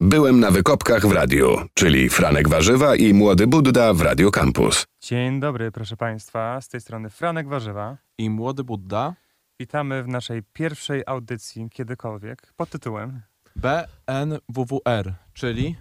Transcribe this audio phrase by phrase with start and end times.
[0.00, 4.86] Byłem na wykopkach w radiu, czyli Franek Warzywa i Młody Budda w Radio Campus.
[5.02, 6.60] Dzień dobry, proszę Państwa.
[6.60, 7.96] Z tej strony Franek Warzywa.
[8.18, 9.14] I młody Budda
[9.60, 13.20] Witamy w naszej pierwszej audycji kiedykolwiek pod tytułem
[13.56, 15.76] BNWWR, czyli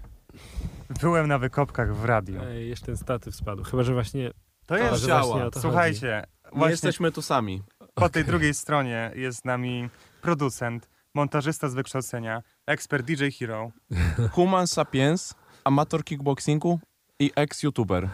[1.02, 2.42] Byłem na wykopkach w radiu.
[2.44, 3.64] Ej, jeszcze ten statyw spadł.
[3.64, 4.32] Chyba, że właśnie.
[4.66, 5.06] To jest jest.
[5.06, 5.22] działa.
[5.26, 7.62] właśnie o to Słuchajcie, nie właśnie jesteśmy tu sami.
[7.94, 9.90] po tej drugiej stronie jest z nami
[10.22, 13.72] producent, montażysta z wykształcenia, ekspert DJ Hero.
[14.36, 15.34] Human Sapiens,
[15.64, 16.80] amator kickboxingu
[17.20, 18.10] i ex-youtuber.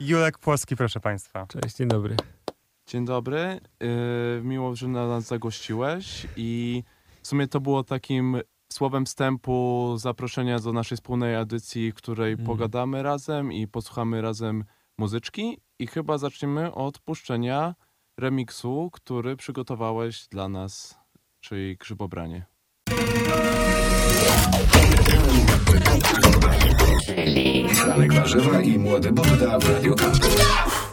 [0.00, 1.46] Julek Płoski, proszę Państwa.
[1.46, 2.16] Cześć, dzień dobry.
[2.86, 6.82] Dzień dobry, yy, miło, że na nas zagościłeś i
[7.22, 8.40] w sumie to było takim
[8.72, 12.46] słowem wstępu zaproszenia do naszej wspólnej edycji, w której Mhm.
[12.46, 14.64] pogadamy razem i posłuchamy razem
[14.98, 17.74] muzyczki i chyba zaczniemy od puszczenia
[18.20, 20.98] remiksu, który przygotowałeś dla nas,
[21.40, 22.46] czyli Grzybobranie.
[27.74, 30.91] Franek Warzywa i Młody Budda w Radio Campus.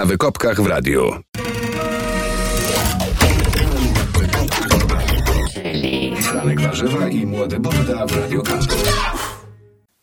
[0.00, 1.10] Na wykopkach w radiu.
[6.22, 8.92] Franek Warzywa i Młody Budda w Radio Campus.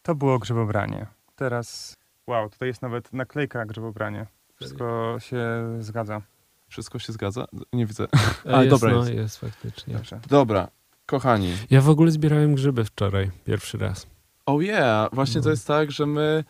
[0.01, 1.05] To było grzybobranie.
[1.35, 1.97] Teraz,
[2.27, 4.25] wow, tutaj jest nawet naklejka grzybobranie.
[4.55, 5.39] Wszystko się
[5.79, 6.21] zgadza.
[6.67, 7.45] Wszystko się zgadza?
[7.73, 8.03] Nie widzę.
[8.45, 9.11] E, A, jest, dobra no, jest.
[9.13, 9.93] jest faktycznie.
[9.93, 10.19] Dobrze.
[10.29, 10.67] Dobra,
[11.05, 11.53] kochani.
[11.69, 14.07] Ja w ogóle zbierałem grzyby wczoraj, pierwszy raz.
[14.45, 15.51] Oh yeah, właśnie to No.
[15.51, 16.43] jest tak, że my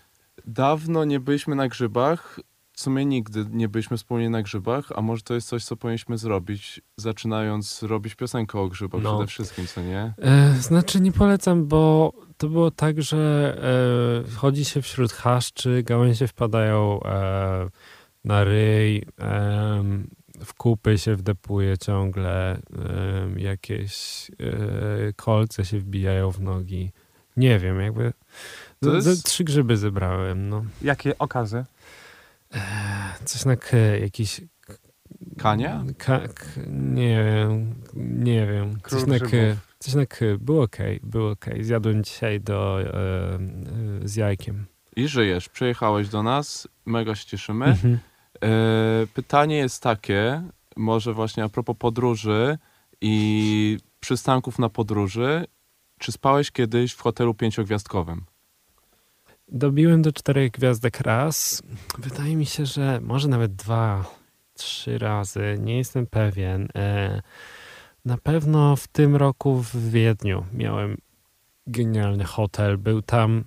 [0.46, 2.40] dawno nie byliśmy na grzybach.
[2.77, 6.17] W sumie nigdy nie byliśmy wspólnie na grzybach, a może to jest coś, co powinniśmy
[6.17, 9.13] zrobić, zaczynając robić piosenkę o grzybach No.
[9.13, 10.13] przede wszystkim, co nie?
[10.21, 13.57] E, znaczy nie polecam, bo to było tak, że
[14.27, 17.69] e, chodzi się wśród chaszczy, gałęzie wpadają e,
[18.25, 20.07] na ryj, em,
[20.45, 22.57] w kupy się wdepuje ciągle,
[23.37, 26.91] jakieś e, kolce się wbijają w nogi.
[27.37, 28.13] Nie wiem, jakby...
[28.81, 30.63] Z- jest- Trzy grzyby zebrałem, no.
[30.81, 31.66] Jakie okazy?
[33.26, 34.41] Coś na k, jakiś
[35.38, 35.84] Kania?
[35.97, 38.79] Ka, k, nie wiem, nie wiem.
[38.88, 39.28] Coś na k,
[39.79, 40.26] coś na k.
[40.40, 41.64] Było okej, było okej.
[41.64, 43.40] Zjadłem dzisiaj do, e, e,
[44.03, 44.66] z jajkiem.
[44.96, 47.66] I żyjesz, przyjechałeś do nas, mega się cieszymy.
[47.66, 47.99] Mhm.
[48.44, 50.43] E, pytanie jest takie,
[50.76, 52.58] może właśnie a propos podróży
[53.02, 55.46] i przystanków na podróży.
[56.00, 58.26] Czy spałeś kiedyś w hotelu pięciogwiazdkowym?
[59.52, 61.64] Dobiłem do czterech gwiazdek raz.
[61.97, 64.05] Wydaje mi się, że może nawet dwa,
[64.53, 65.58] trzy razy.
[65.59, 66.67] Nie jestem pewien.
[66.76, 67.22] E,
[68.05, 70.97] na pewno w tym roku w Wiedniu miałem
[71.67, 72.78] genialny hotel.
[72.78, 73.44] Był tam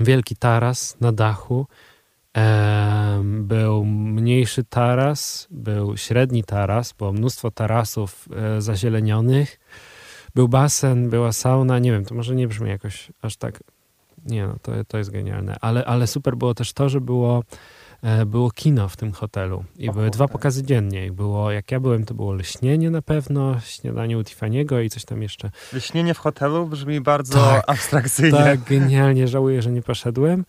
[0.00, 1.66] wielki taras na dachu.
[2.34, 9.60] Em, był mniejszy taras, był średni taras, było mnóstwo tarasów e, zazielenionych.
[10.34, 13.60] Był basen, była sauna, nie wiem, to może nie brzmi jakoś aż tak.
[14.26, 15.56] Nie no, to, to jest genialne.
[15.60, 17.44] Ale, ale super było też to, że było,
[18.02, 19.64] e, było kino w tym hotelu.
[19.78, 21.06] I O były dwa pokazy dziennie.
[21.06, 25.04] I było, jak ja byłem, to było leśnienie na pewno, śniadanie u Tiffany'ego i coś
[25.04, 25.50] tam jeszcze.
[25.72, 27.64] Wyśnienie w hotelu brzmi bardzo Tak.
[27.70, 28.38] abstrakcyjnie.
[28.38, 29.28] Tak, genialnie.
[29.28, 30.44] Żałuję, że nie poszedłem.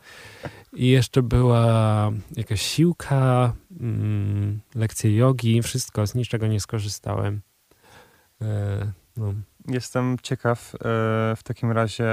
[0.73, 7.41] I jeszcze była jakaś siłka, mm, lekcje jogi, wszystko, z niczego nie skorzystałem.
[8.41, 9.33] E, no.
[9.67, 10.79] Jestem ciekaw e,
[11.35, 12.05] w takim razie,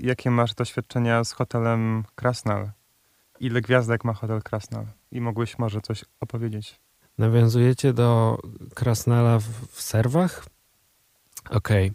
[0.00, 2.70] jakie masz doświadczenia z hotelem Krasnal?
[3.40, 4.86] Ile gwiazdek ma hotel Krasnal?
[5.12, 6.80] I mogłeś może coś opowiedzieć?
[7.18, 8.38] Nawiązujecie do
[8.74, 10.46] Krasnala w, w serwach?
[11.50, 11.92] Okej.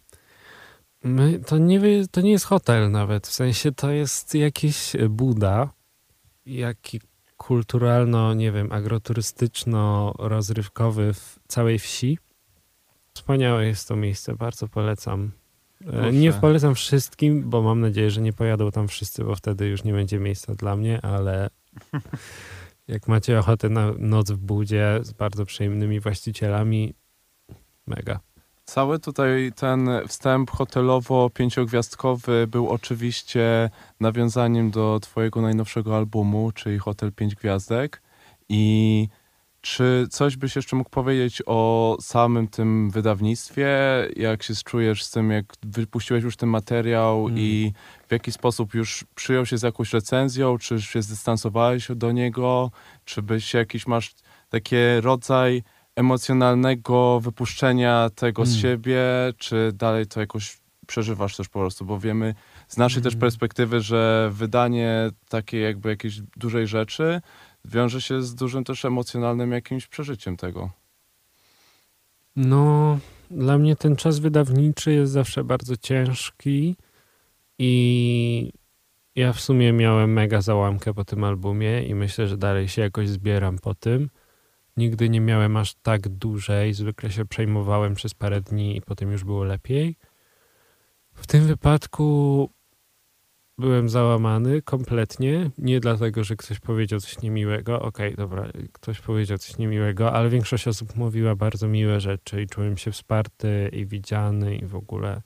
[1.03, 5.69] My, to, nie, to nie jest hotel nawet, w sensie to jest jakiś Buda,
[6.45, 7.01] jaki
[7.37, 12.19] kulturalno, nie wiem, agroturystyczno-rozrywkowy w całej wsi.
[13.13, 15.31] Wspaniałe jest to miejsce, bardzo polecam.
[15.85, 16.13] Proszę.
[16.13, 19.93] Nie polecam wszystkim, bo mam nadzieję, że nie pojadą tam wszyscy, bo wtedy już nie
[19.93, 21.49] będzie miejsca dla mnie, ale
[22.87, 26.93] jak macie ochotę na noc w budzie z bardzo przyjemnymi właścicielami,
[27.87, 28.19] mega.
[28.65, 37.35] Cały tutaj ten wstęp hotelowo-pięciogwiazdkowy był oczywiście nawiązaniem do twojego najnowszego albumu, czyli Hotel Pięć
[37.35, 38.01] Gwiazdek.
[38.49, 39.07] I
[39.65, 43.67] czy coś byś jeszcze mógł powiedzieć o samym tym wydawnictwie?
[44.15, 47.39] Jak się czujesz z tym, jak wypuściłeś już ten materiał Mm.
[47.39, 47.73] i
[48.07, 50.57] w jaki sposób już przyjął się z jakąś recenzją?
[50.57, 52.71] Czy się zdystansowałeś do niego?
[53.05, 54.13] Czy byś jakiś masz
[54.49, 55.63] taki rodzaj
[55.95, 58.61] emocjonalnego wypuszczenia tego z Mm.
[58.61, 59.01] siebie,
[59.37, 60.57] czy dalej to jakoś
[60.87, 62.35] przeżywasz też po prostu, bo wiemy
[62.67, 63.21] z naszej też Mm.
[63.21, 67.21] perspektywy, że wydanie takiej jakby jakiejś dużej rzeczy
[67.67, 70.69] wiąże się z dużym też emocjonalnym jakimś przeżyciem tego.
[72.35, 72.99] No,
[73.31, 76.75] dla mnie ten czas wydawniczy jest zawsze bardzo ciężki
[77.59, 78.51] i
[79.15, 83.09] ja w sumie miałem mega załamkę po tym albumie i myślę, że dalej się jakoś
[83.09, 84.09] zbieram po tym.
[84.77, 89.23] Nigdy nie miałem aż tak dużej, zwykle się przejmowałem przez parę dni i potem już
[89.23, 89.95] było lepiej.
[91.13, 92.49] W tym wypadku
[93.57, 99.57] byłem załamany kompletnie, nie dlatego, że ktoś powiedział coś niemiłego, okej, dobra, ktoś powiedział coś
[99.57, 104.65] niemiłego, ale większość osób mówiła bardzo miłe rzeczy i czułem się wsparty i widziany i
[104.65, 105.21] w ogóle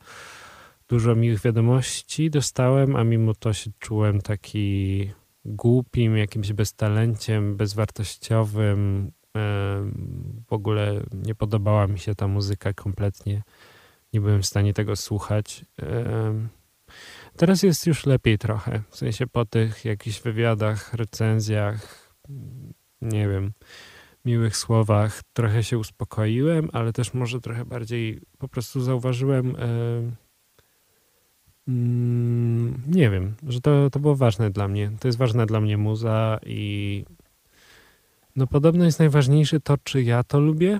[0.87, 5.11] dużo miłych wiadomości dostałem, a mimo to się czułem taki
[5.45, 9.11] głupim, jakimś beztalenciem, bezwartościowym.
[10.47, 13.43] W ogóle nie podobała mi się ta muzyka kompletnie.
[14.13, 15.65] Nie byłem w stanie tego słuchać.
[17.39, 18.81] Teraz jest już lepiej trochę.
[18.89, 22.11] W sensie po tych jakichś wywiadach, recenzjach,
[23.01, 23.51] nie wiem,
[24.25, 29.55] miłych słowach trochę się uspokoiłem, ale też może trochę bardziej po prostu zauważyłem,
[31.67, 34.91] mm, nie wiem, że to, to było ważne dla mnie.
[34.99, 37.05] To jest ważna dla mnie muza i
[38.35, 40.79] no podobno jest najważniejsze to, czy ja to lubię,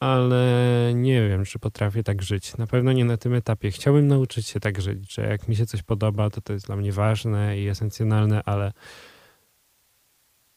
[0.00, 2.56] ale nie wiem, czy potrafię tak żyć.
[2.56, 3.70] Na pewno nie na tym etapie.
[3.70, 6.76] Chciałbym nauczyć się tak żyć, że jak mi się coś podoba, to to jest dla
[6.76, 8.72] mnie ważne i esencjonalne, ale,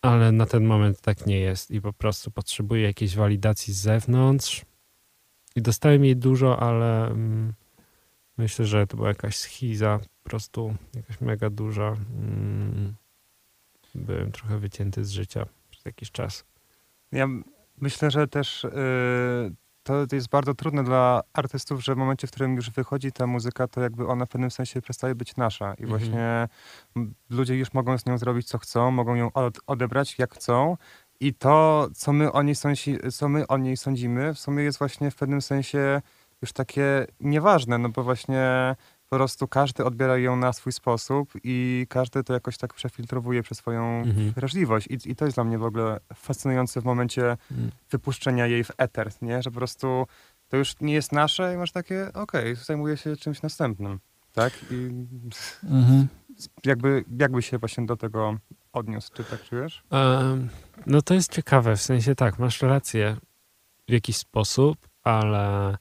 [0.01, 4.65] ale na ten moment tak nie jest i po prostu potrzebuję jakiejś walidacji z zewnątrz.
[5.55, 7.53] I dostałem jej dużo, ale mm,
[8.37, 11.97] myślę, że to była jakaś schiza, po prostu jakaś mega duża.
[12.19, 12.95] Mm,
[13.95, 16.45] byłem trochę wycięty z życia przez jakiś czas.
[17.11, 17.27] Ja
[17.81, 18.69] myślę, że też y,
[19.83, 23.67] to jest bardzo trudne dla artystów, że w momencie, w którym już wychodzi ta muzyka,
[23.67, 25.73] to jakby ona w pewnym sensie przestaje być nasza.
[25.73, 25.89] I Mhm.
[25.89, 26.47] właśnie
[26.95, 30.77] m, ludzie już mogą z nią zrobić, co chcą, mogą ją od, odebrać, jak chcą.
[31.19, 34.79] I to, co my, o niej sądzi, co my o niej sądzimy, w sumie jest
[34.79, 36.01] właśnie w pewnym sensie
[36.41, 38.75] już takie nieważne, no bo właśnie
[39.11, 43.57] po prostu każdy odbiera ją na swój sposób i każdy to jakoś tak przefiltrowuje przez
[43.57, 44.31] swoją Mhm.
[44.31, 44.87] wrażliwość.
[44.87, 47.71] I, I to jest dla mnie w ogóle fascynujące w momencie Mm.
[47.91, 49.41] wypuszczenia jej w eter, nie?
[49.41, 50.07] Że po prostu
[50.49, 53.99] to już nie jest nasze i masz takie, okej, zajmuję się czymś następnym,
[54.33, 54.53] tak?
[54.71, 54.75] I
[55.63, 56.07] Mhm.
[56.65, 58.37] jakby, jakby się właśnie do tego
[58.73, 59.83] odniósł, czy tak czujesz?
[59.91, 60.49] Em,
[60.85, 63.17] No to jest ciekawe, w sensie tak, masz rację
[63.87, 65.77] w jakiś sposób, ale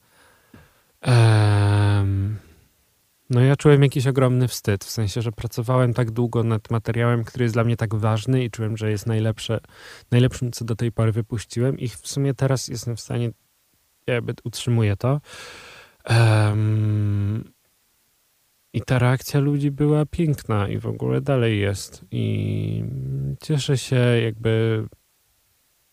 [1.01, 2.37] em,
[3.31, 7.45] no ja czułem jakiś ogromny wstyd, w sensie, że pracowałem tak długo nad materiałem, który
[7.45, 9.61] jest dla mnie tak ważny i czułem, że jest najlepsze,
[10.11, 13.31] najlepszym, co do tej pory wypuściłem i w sumie teraz jestem w stanie,
[14.07, 15.21] ja jakby utrzymuję to.
[16.05, 17.53] Em,
[18.73, 22.05] i ta reakcja ludzi była piękna i w ogóle dalej jest.
[22.11, 22.85] I
[23.43, 24.85] cieszę się jakby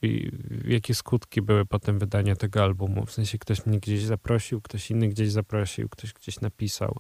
[0.01, 0.31] i
[0.65, 3.05] jakie skutki były potem wydania tego albumu.
[3.05, 6.97] W sensie ktoś mnie gdzieś zaprosił, ktoś inny gdzieś zaprosił, ktoś gdzieś napisał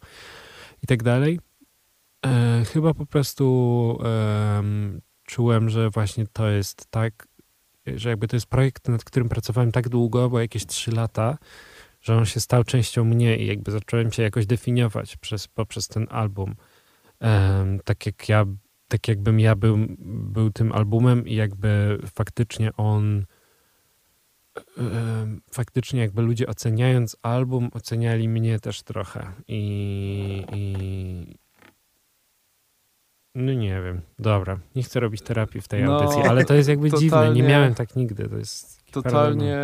[0.83, 1.39] i tak dalej.
[2.25, 3.97] E, chyba po prostu
[4.59, 7.27] em, czułem, że właśnie to jest tak,
[7.85, 11.37] że jakby to jest projekt, nad którym pracowałem tak długo, bo jakieś trzy lata,
[12.01, 16.07] że on się stał częścią mnie i jakby zacząłem się jakoś definiować przez, poprzez ten
[16.09, 16.55] album.
[17.19, 18.45] Em, tak jak ja,
[18.87, 19.77] tak jakbym ja był,
[20.07, 23.25] był tym albumem i jakby faktycznie on
[25.51, 31.35] faktycznie jakby ludzie oceniając album, oceniali mnie też trochę i, i
[33.35, 36.69] no nie wiem, dobra, nie chcę robić terapii w tej No, audycji, ale to jest
[36.69, 39.57] jakby dziwne, nie totalnie- miałem tak nigdy, to jest Totalnie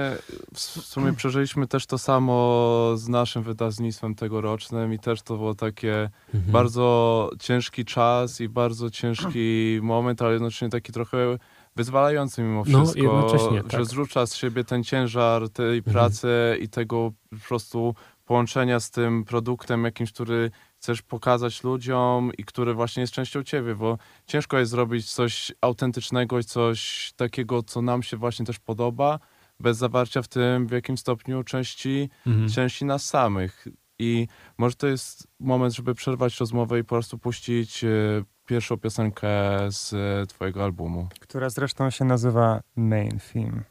[0.54, 6.10] w sumie przeżyliśmy też to samo z naszym wydawnictwem tegorocznym i też to było takie
[6.34, 6.52] Mhm.
[6.52, 11.38] bardzo ciężki czas i bardzo ciężki moment, ale jednocześnie taki trochę
[11.76, 13.86] wyzwalający mimo No, wszystko, jednocześnie, że tak.
[13.86, 15.94] zrzuca z siebie ten ciężar tej Mhm.
[15.94, 20.52] pracy i tego po prostu połączenia z tym produktem jakimś, który
[20.84, 23.98] chcesz pokazać ludziom i który właśnie jest częścią ciebie, bo
[24.28, 29.20] ciężko jest zrobić coś autentycznego i coś takiego, co nam się właśnie też podoba,
[29.60, 32.50] bez zawarcia w tym w jakim stopniu części Mhm.
[32.50, 33.68] części nas samych.
[34.00, 37.88] I może to jest moment, żeby przerwać rozmowę i po prostu puścić e,
[38.46, 39.30] pierwszą piosenkę
[39.72, 41.08] z e, twojego albumu.
[41.20, 43.64] która zresztą się nazywa Main Theme.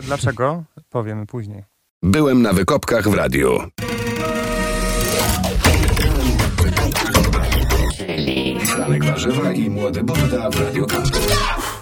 [0.00, 0.64] Dlaczego?
[0.90, 1.64] Powiemy później.
[2.02, 3.58] Byłem na wykopkach w radiu.
[8.86, 11.75] Franek Warzywa i Młody Budda w Radio Campus.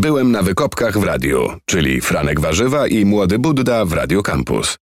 [0.00, 4.78] Byłem na wykopkach w radiu, czyli Franek Warzywa i Młody Budda w Radio Campus.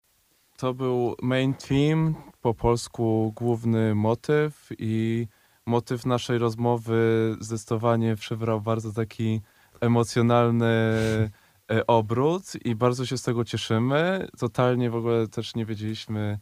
[0.57, 5.27] To był main theme, po polsku główny motyw i
[5.65, 9.41] motyw naszej rozmowy zdecydowanie przybrał bardzo taki
[9.81, 10.65] emocjonalny
[11.71, 14.27] e, obrót i bardzo się z tego cieszymy.
[14.39, 16.39] Totalnie w ogóle też nie wiedzieliśmy,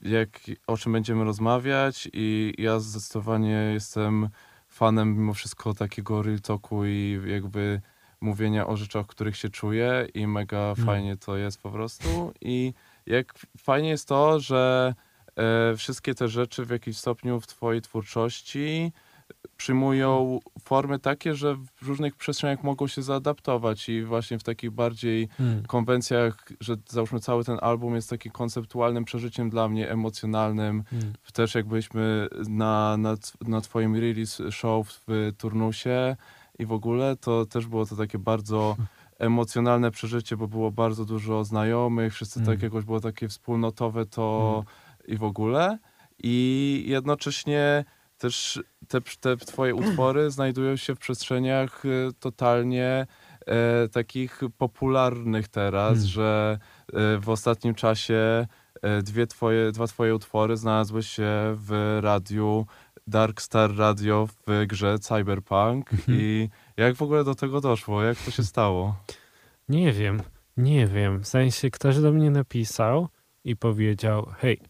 [0.00, 0.28] jak,
[0.66, 4.28] o czym będziemy rozmawiać i ja zdecydowanie jestem
[4.68, 7.80] fanem mimo wszystko takiego real talku i jakby
[8.22, 12.74] mówienia o rzeczach, których się czuję i mega fajnie to jest po prostu i
[13.06, 14.94] jak fajnie jest to, że
[15.36, 18.92] e, wszystkie te rzeczy w jakimś stopniu w twojej twórczości
[19.56, 25.28] przyjmują formy takie, że w różnych przestrzeniach mogą się zaadaptować i właśnie w takich bardziej
[25.28, 25.62] Hmm.
[25.66, 30.84] konwencjach, że załóżmy cały ten album jest takim konceptualnym przeżyciem dla mnie, emocjonalnym.
[30.90, 31.12] Hmm.
[31.32, 33.14] Też jak byliśmy na, na,
[33.46, 36.16] na twoim release show w Turnusie
[36.58, 38.76] i w ogóle, to też było to takie bardzo
[39.18, 42.46] emocjonalne przeżycie, bo było bardzo dużo znajomych, wszyscy Mm.
[42.52, 44.64] tak jakoś było takie wspólnotowe to
[45.08, 45.78] i w ogóle.
[46.18, 47.84] I jednocześnie
[48.18, 53.06] też te, te twoje utwory znajdują się w przestrzeniach y, totalnie
[53.46, 56.06] e, takich popularnych teraz, Mm.
[56.06, 56.58] że
[56.92, 58.46] e, w ostatnim czasie
[58.82, 62.66] e, dwie twoje, dwa twoje utwory znalazły się w radiu
[63.06, 66.18] Dark Star Radio w grze Cyberpunk Mhm.
[66.20, 68.02] i jak w ogóle do tego doszło?
[68.02, 68.96] Jak to się stało?
[69.68, 70.22] Nie wiem,
[70.56, 71.20] nie wiem.
[71.22, 73.08] W sensie ktoś do mnie napisał
[73.44, 74.60] i powiedział: Hej,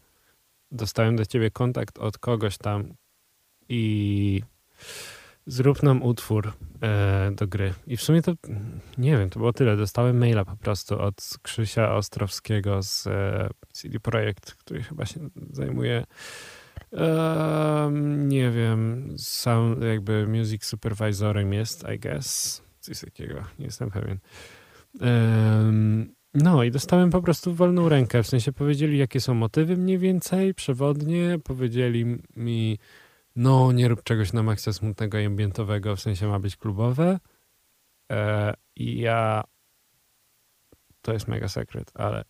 [0.71, 2.93] dostałem do ciebie kontakt od kogoś tam
[3.69, 4.41] i
[5.47, 7.73] zrób nam utwór e, do gry.
[7.87, 8.31] I w sumie to
[8.97, 9.77] nie wiem, to było tyle.
[9.77, 15.19] Dostałem maila po prostu od Krzysia Ostrowskiego z e, CD Projekt, który chyba się
[15.51, 16.03] zajmuje.
[16.93, 22.61] Em, nie wiem, sam jakby music supervisorem jest, I guess.
[22.79, 24.17] Coś takiego, nie jestem pewien.
[25.01, 29.97] Em, no i dostałem po prostu wolną rękę, w sensie powiedzieli, jakie są motywy mniej
[29.97, 32.79] więcej, przewodnie, powiedzieli mi,
[33.35, 37.19] no nie rób czegoś na maksa smutnego i ambientowego, w sensie ma być klubowe.
[38.11, 39.43] E, I ja,
[41.01, 42.23] to jest mega sekret, ale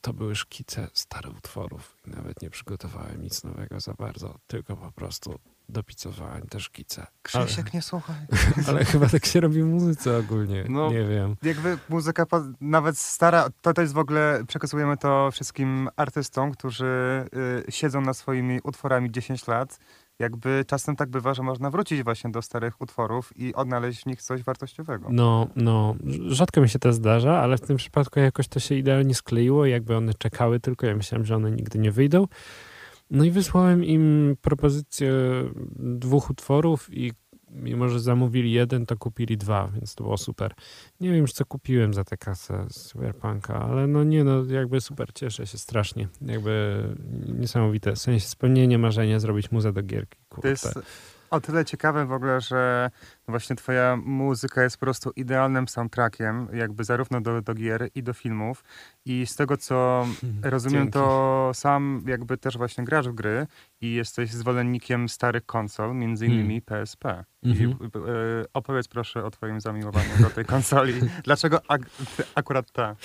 [0.00, 4.92] to były szkice starych utworów i nawet nie przygotowałem nic nowego za bardzo, tylko po
[4.92, 5.38] prostu
[5.68, 7.06] dopicowałem te szkice.
[7.22, 8.16] Krzysiek, nie słuchaj.
[8.68, 10.90] Ale chyba tak się robi w muzyce ogólnie, No.
[10.90, 11.36] nie wiem.
[11.42, 12.26] Jakby muzyka
[12.60, 17.24] nawet stara, to, jest w ogóle, przekazujemy to wszystkim artystom, którzy
[17.68, 19.78] y, siedzą nad swoimi utworami 10 lat.
[20.18, 24.22] Jakby czasem tak bywa, że można wrócić właśnie do starych utworów i odnaleźć w nich
[24.22, 25.08] coś wartościowego.
[25.10, 25.94] No, no,
[26.28, 29.96] rzadko mi się to zdarza, ale w tym przypadku jakoś to się idealnie skleiło, jakby
[29.96, 32.26] one czekały tylko, ja myślałem, że one nigdy nie wyjdą.
[33.10, 35.12] No i wysłałem im propozycję
[35.78, 37.12] dwóch utworów i
[37.50, 40.54] mimo, że zamówili jeden, to kupili dwa, więc to było super.
[41.00, 44.80] Nie wiem już, co kupiłem za tę kasę z Cyberpunka, ale no nie, no jakby
[44.80, 46.08] super, cieszę się strasznie.
[46.20, 46.82] Jakby
[47.38, 50.18] niesamowite, w sensie spełnienie marzenia zrobić muzę do gierki.
[50.28, 50.50] To Kurde.
[50.50, 50.78] jest
[51.30, 52.90] o tyle ciekawe w ogóle, że
[53.28, 58.12] właśnie twoja muzyka jest po prostu idealnym soundtrackiem, jakby zarówno do, do gier i do
[58.12, 58.64] filmów.
[59.04, 60.06] I z tego, co
[60.42, 60.92] rozumiem, Dzięki.
[60.92, 63.46] to sam jakby też właśnie grasz w gry
[63.80, 66.40] i jesteś zwolennikiem starych konsol, między Hmm.
[66.44, 67.24] innymi PSP.
[67.44, 67.70] Mhm.
[67.70, 70.94] I, y, opowiedz proszę o twoim zamiłowaniu do tej konsoli.
[71.24, 71.90] Dlaczego ak-
[72.34, 72.96] akurat ta?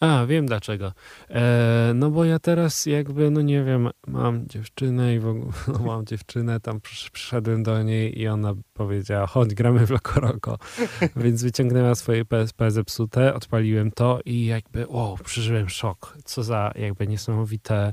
[0.00, 0.92] A, wiem dlaczego.
[1.30, 5.78] E, no bo ja teraz jakby, no nie wiem, mam dziewczynę i w ogóle no
[5.78, 10.58] mam dziewczynę, tam przysz- przyszedłem do niej i ona powiedziała, chodź, gramy w Lokoroko.
[11.16, 16.18] Więc wyciągnęła swoje PSP zepsute, odpaliłem to i jakby, wow, przeżyłem szok.
[16.24, 17.92] Co za jakby niesamowite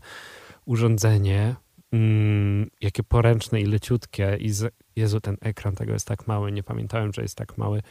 [0.66, 1.56] urządzenie.
[1.92, 6.64] Mm, jakie poręczne i leciutkie i z, Jezu, ten ekran tego jest tak mały, nie
[6.64, 7.82] pamiętałem, że jest tak mały.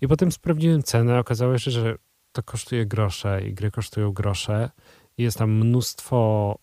[0.00, 1.96] I potem sprawdziłem cenę, okazało się, że
[2.36, 4.70] to kosztuje grosze i gry kosztują grosze.
[5.18, 6.58] I jest tam mnóstwo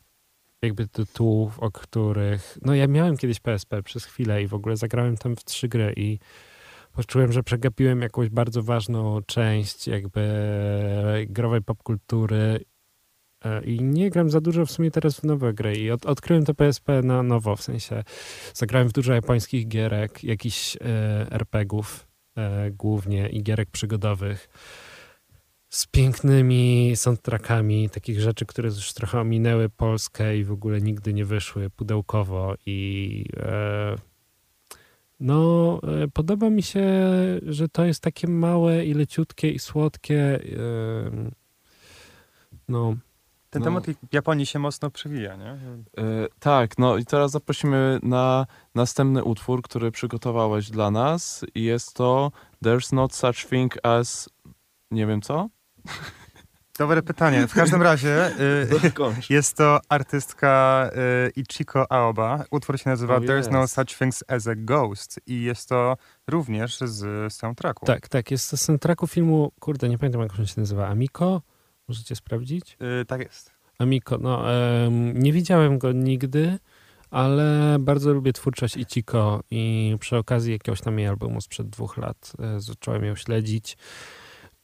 [0.62, 2.58] jakby tytułów, o których...
[2.62, 5.94] No ja miałem kiedyś PSP przez chwilę i w ogóle zagrałem tam w trzy gry
[5.98, 6.20] i
[6.92, 10.22] poczułem, że przegapiłem jakąś bardzo ważną część jakby
[11.30, 12.66] growej popkultury
[13.44, 16.46] E, i nie gram za dużo w sumie teraz w nowe gry i od, odkryłem
[16.46, 18.04] to PSP na nowo, w sensie
[18.54, 20.80] zagrałem w dużo japońskich gierek, jakichś e,
[21.32, 22.08] RPGów
[22.38, 24.50] e, głównie i gierek przygodowych
[25.74, 31.26] z pięknymi soundtrackami, takich rzeczy, które już trochę ominęły Polskę i w ogóle nigdy nie
[31.26, 33.96] wyszły pudełkowo i e,
[35.20, 36.86] no, e, podoba mi się,
[37.46, 40.40] że to jest takie małe i leciutkie i słodkie.
[40.58, 41.32] e,
[42.68, 42.96] No,
[43.50, 43.66] Ten No.
[43.66, 45.50] temat Japonii się mocno przewija, nie?
[45.52, 45.58] E,
[46.40, 52.32] tak, no i teraz zaprosimy na następny utwór, który przygotowałeś dla nas i jest to
[52.66, 54.30] There's Not Such Thing as...
[54.92, 55.50] nie wiem co?
[56.80, 57.48] Dobre pytanie.
[57.48, 58.68] W każdym razie y,
[59.30, 60.90] jest to artystka
[61.28, 62.44] y, Ichiko Aoba.
[62.52, 63.68] Utwór się nazywa Oh, There's No.
[63.68, 67.86] Such Things as a Ghost i jest to również z soundtracku.
[67.86, 71.42] tak, tak, jest to z soundtracku filmu, kurde, nie pamiętam jak on się nazywa, Amiko?
[71.88, 72.78] Możecie sprawdzić?
[73.02, 73.52] Y, tak jest.
[73.80, 74.44] Amiko, no
[75.14, 76.60] nie widziałem go nigdy,
[77.12, 82.32] ale bardzo lubię twórczość Ichiko i przy okazji jakiegoś tam jej albumu sprzed dwóch lat
[82.40, 83.78] e, zacząłem ją śledzić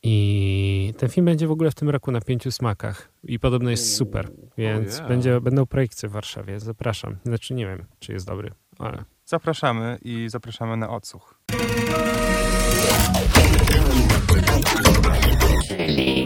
[0.04, 3.98] I ten film będzie w ogóle w tym roku na pięciu smakach i podobno jest
[3.98, 5.08] super, więc yeah.
[5.08, 6.60] będzie, będą projekcje w Warszawie.
[6.60, 7.18] Zapraszam.
[7.26, 11.40] Znaczy nie wiem, czy jest dobry, ale Zapraszamy i zapraszamy na odsłuch.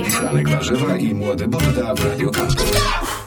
[0.10, 2.72] Franek Warzywa i Młody Budda w Radio Campus."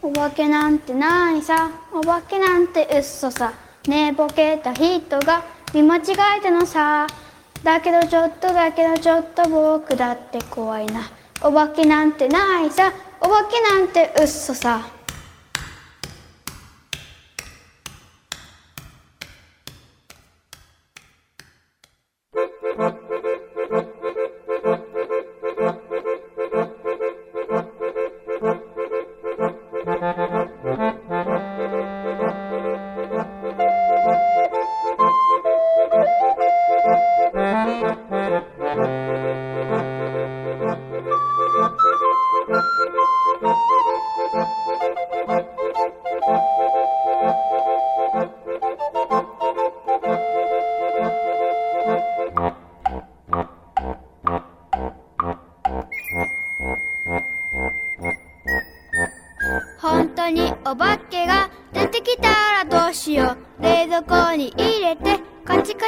[0.00, 1.70] お化けなんてないさ。
[1.92, 3.52] お化けなんて嘘さ。
[3.88, 5.42] 寝ぼけた人が
[5.74, 6.00] 見間違
[6.38, 7.06] えたのさ。
[7.64, 11.00] だけどちょっとだけどちょっと僕だって怖いな。
[11.42, 12.92] お化けなんてないさ。
[13.20, 14.86] お化けなんて嘘さ。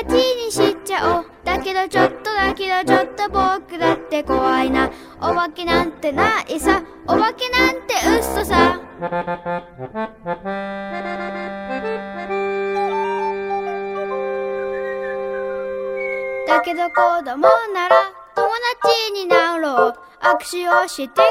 [0.00, 1.26] カチカチにしちゃおう。
[1.44, 4.90] だけどちょっとだけどちょっと僕だって怖いな。
[5.20, 6.82] お化けなんてないさ。
[7.06, 8.80] お化けなんて嘘さ。
[16.46, 18.48] だけど子供なら友
[18.82, 19.94] 達になろう。
[20.22, 21.29] 握手をして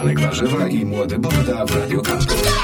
[0.00, 2.56] Franek Warzywa i Młody Budda w Radio Campus.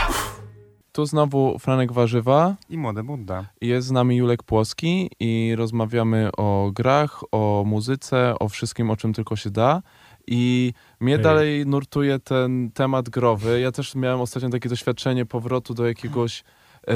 [0.92, 2.56] Tu znowu Franek Warzywa.
[2.68, 3.46] I młody Budda.
[3.60, 9.12] Jest z nami Julek Płoski i rozmawiamy o grach, o muzyce, o wszystkim, o czym
[9.12, 9.82] tylko się da.
[10.26, 11.22] I mnie Ej.
[11.22, 13.60] dalej nurtuje ten temat growy.
[13.60, 16.44] Ja też miałem ostatnio takie doświadczenie powrotu do jakiegoś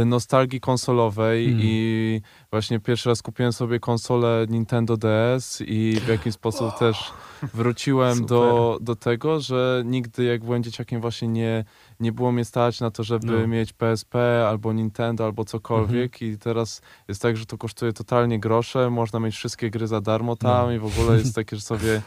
[0.07, 1.61] nostalgii konsolowej Mm.
[1.63, 7.13] i właśnie pierwszy raz kupiłem sobie konsolę Nintendo DS i w jakiś sposób też
[7.55, 11.65] wróciłem do, do tego, że nigdy jak byłem dzieciakiem właśnie nie,
[12.01, 13.47] nie było mnie stać na to, żeby No.
[13.47, 18.91] mieć PSP albo Nintendo albo cokolwiek i teraz jest tak, że to kosztuje totalnie grosze,
[18.91, 20.73] można mieć wszystkie gry za darmo tam No.
[20.73, 22.03] i w ogóle jest takie, że sobie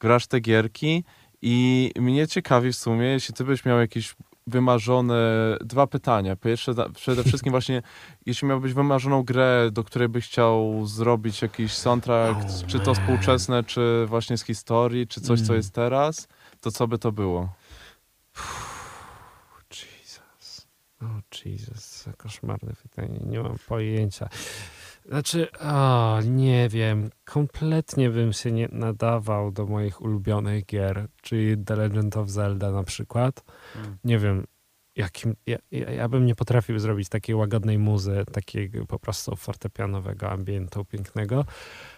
[0.00, 1.04] grasz te gierki
[1.42, 4.14] i mnie ciekawi w sumie, jeśli ty byś miał jakieś
[4.46, 5.16] wymarzone
[5.60, 6.36] dwa pytania.
[6.36, 7.82] Pierwsze, przede wszystkim właśnie,
[8.26, 13.64] jeśli miałbyś wymarzoną grę, do której byś chciał zrobić jakiś soundtrack, Oh, czy to współczesne,
[13.64, 15.56] czy właśnie z historii, czy coś, co Mm.
[15.56, 16.28] jest teraz,
[16.60, 17.52] to co by to było?
[19.70, 20.66] Jesus.
[21.02, 21.04] O,
[21.44, 22.04] Jesus.
[22.16, 23.20] Koszmarne pytanie.
[23.26, 24.28] Nie mam pojęcia.
[25.04, 27.10] Znaczy, o, nie wiem.
[27.24, 32.82] Kompletnie bym się nie nadawał do moich ulubionych gier, czyli The Legend of Zelda na
[32.82, 33.44] przykład.
[33.76, 33.96] Mm.
[34.04, 34.46] Nie wiem,
[34.96, 35.36] jakim...
[35.46, 41.44] Ja, ja, bym nie potrafił zrobić takiej łagodnej muzy, takiego po prostu fortepianowego ambientu pięknego.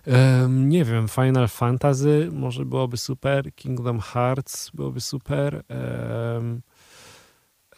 [0.06, 5.62] Em, nie wiem, Final Fantasy może byłoby super, Kingdom Hearts byłoby super.
[5.68, 6.62] Em,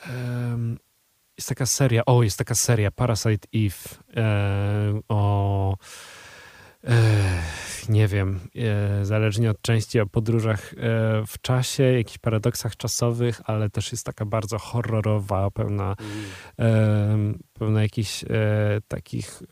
[0.06, 0.78] em,
[1.38, 3.76] jest taka seria, o, jest taka seria Parasite Eve
[4.16, 5.76] e, o
[6.84, 7.42] e,
[7.88, 10.76] nie wiem, e, zależnie od części o podróżach e,
[11.26, 15.96] w czasie, jakichś paradoksach czasowych, ale też jest taka bardzo horrorowa, pełna,
[16.56, 18.24] em, pełna jakichś
[18.88, 19.42] takich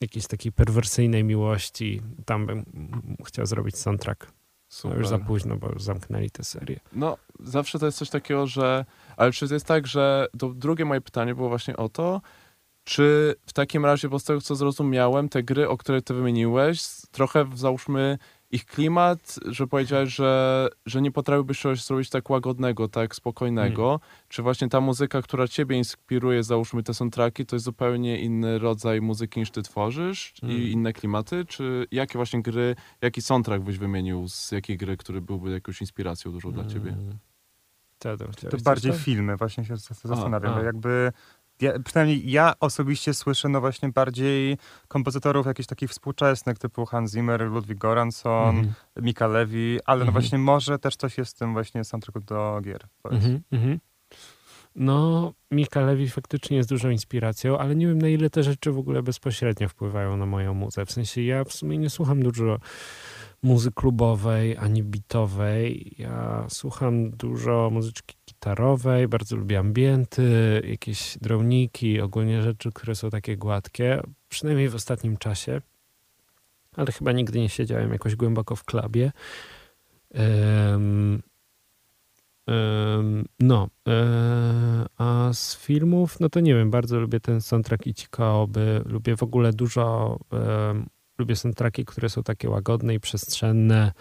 [0.00, 2.02] jakiejś takiej perwersyjnej miłości.
[2.26, 2.64] Tam bym
[3.26, 4.39] chciał zrobić soundtrack.
[4.70, 4.98] No Super.
[4.98, 6.80] już za późno, bo już zamknęli tę serię.
[6.92, 8.84] No, zawsze to jest coś takiego, że.
[9.16, 10.26] Ale czy to jest tak, że.
[10.38, 12.20] To drugie moje pytanie było właśnie o to,
[12.84, 16.82] czy w takim razie, bo z tego co zrozumiałem, te gry, o które ty wymieniłeś,
[17.10, 18.18] trochę załóżmy
[18.52, 24.00] ich klimat, że powiedziałeś, że, że nie potrafiłbyś czegoś zrobić tak łagodnego, tak spokojnego.
[24.28, 29.00] Czy właśnie ta muzyka, która ciebie inspiruje, załóżmy te soundtracki, to jest zupełnie inny rodzaj
[29.00, 30.56] muzyki niż ty tworzysz Mm.
[30.56, 31.44] i inne klimaty?
[31.44, 36.32] Czy jakie właśnie gry, jaki soundtrack byś wymienił z jakiej gry, który byłby jakąś inspiracją
[36.32, 36.90] dużą dla ciebie?
[36.90, 37.18] Mm.
[37.98, 38.16] To
[38.50, 39.00] coś bardziej tam?
[39.00, 40.52] filmy, właśnie się zas- zastanawiam.
[40.52, 40.56] a.
[40.56, 41.12] bo Jakby
[41.60, 44.56] ja, przynajmniej ja osobiście słyszę no właśnie bardziej
[44.88, 48.74] kompozytorów jakichś takich współczesnych, typu Hans Zimmer, Ludwig Goransson, Mhm.
[48.96, 50.12] Mika Levi, ale no Mhm.
[50.12, 52.80] właśnie może też coś jest w tym właśnie soundtracku do gier.
[53.10, 53.78] Mhm, mhm.
[54.76, 58.78] No, Mika Lewi faktycznie jest dużą inspiracją, ale nie wiem na ile te rzeczy w
[58.78, 60.86] ogóle bezpośrednio wpływają na moją muzę.
[60.86, 62.58] W sensie ja w sumie nie słucham dużo
[63.42, 65.94] muzyki klubowej ani bitowej.
[65.98, 73.36] Ja słucham dużo muzyczki gitarowej, bardzo lubię ambienty, jakieś drowniki, ogólnie rzeczy, które są takie
[73.36, 75.60] gładkie, przynajmniej w ostatnim czasie.
[76.76, 79.12] Ale chyba nigdy nie siedziałem jakoś głęboko w klubie.
[80.14, 81.22] Em,
[82.46, 88.82] em, no, e, a z filmów, no to nie wiem, bardzo lubię ten soundtrack Ichikaoby.
[88.86, 90.18] Lubię w ogóle dużo,
[91.20, 93.92] lubię soundtracki, które są takie łagodne i przestrzenne.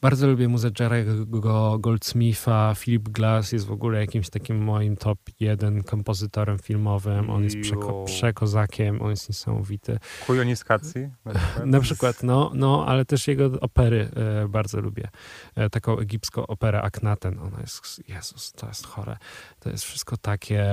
[0.00, 2.74] Bardzo lubię muzykę Jerry'ego Goldsmitha.
[2.74, 7.30] Philip Glass jest w ogóle jakimś takim moim top jeden kompozytorem filmowym.
[7.30, 9.98] On jest przeko- przekozakiem, on jest niesamowity.
[10.26, 11.66] Kujoniskacji na przykład.
[11.66, 14.08] Na przykład, no, no, ale też jego opery
[14.44, 15.08] e, bardzo lubię.
[15.54, 19.16] E, taką egipską operę Aknaten, ona jest, Jezus, to jest chore.
[19.60, 20.64] To jest wszystko takie,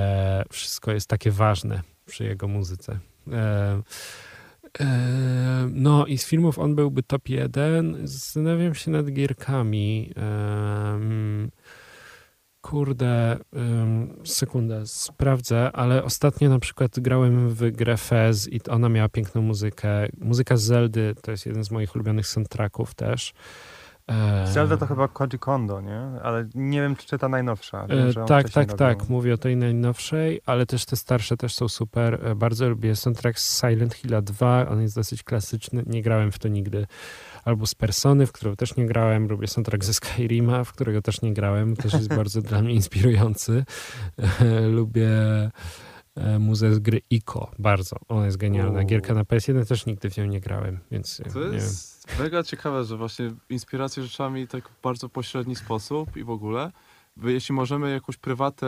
[0.50, 2.98] wszystko jest takie ważne przy jego muzyce.
[3.32, 3.82] E,
[5.70, 7.96] no i z filmów on byłby top jeden.
[8.04, 10.12] Zastanawiam się nad gierkami.
[12.60, 13.36] Kurde,
[14.24, 19.88] sekundę, sprawdzę, ale ostatnio na przykład grałem w grę Fez i ona miała piękną muzykę.
[20.18, 23.32] Muzyka z Zeldy to jest jeden z moich ulubionych soundtracków też.
[24.10, 26.00] E, Zelda to chyba Koji Kondo, nie?
[26.22, 27.86] Ale nie wiem, czy ta najnowsza.
[27.86, 28.98] Wiem, E, że on tak, wcześniej tak, robił.
[29.00, 29.08] tak.
[29.08, 32.20] Mówię o tej najnowszej, ale też te starsze też są super.
[32.26, 34.68] E, Bardzo lubię soundtrack z Silent Hill 2.
[34.68, 35.82] On jest dosyć klasyczny.
[35.86, 36.86] Nie grałem w to nigdy.
[37.44, 39.28] Albo z Persony, w którą też nie grałem.
[39.28, 41.76] Lubię soundtrack ze Skyrima, w którego też nie grałem.
[41.76, 43.64] Też jest bardzo dla mnie inspirujący.
[44.40, 45.10] E, Lubię
[46.16, 47.50] e, muzę z gry Ico.
[47.58, 47.96] Bardzo.
[48.08, 48.84] Ona jest genialna.
[48.84, 51.60] Gierka na PS1 też nigdy w nią nie grałem, więc To nie wiem.
[52.08, 56.72] Jest mega ciekawe, że właśnie inspiracje rzeczami tak w bardzo pośredni sposób i w ogóle.
[57.22, 58.66] Jeśli możemy jakąś prywatę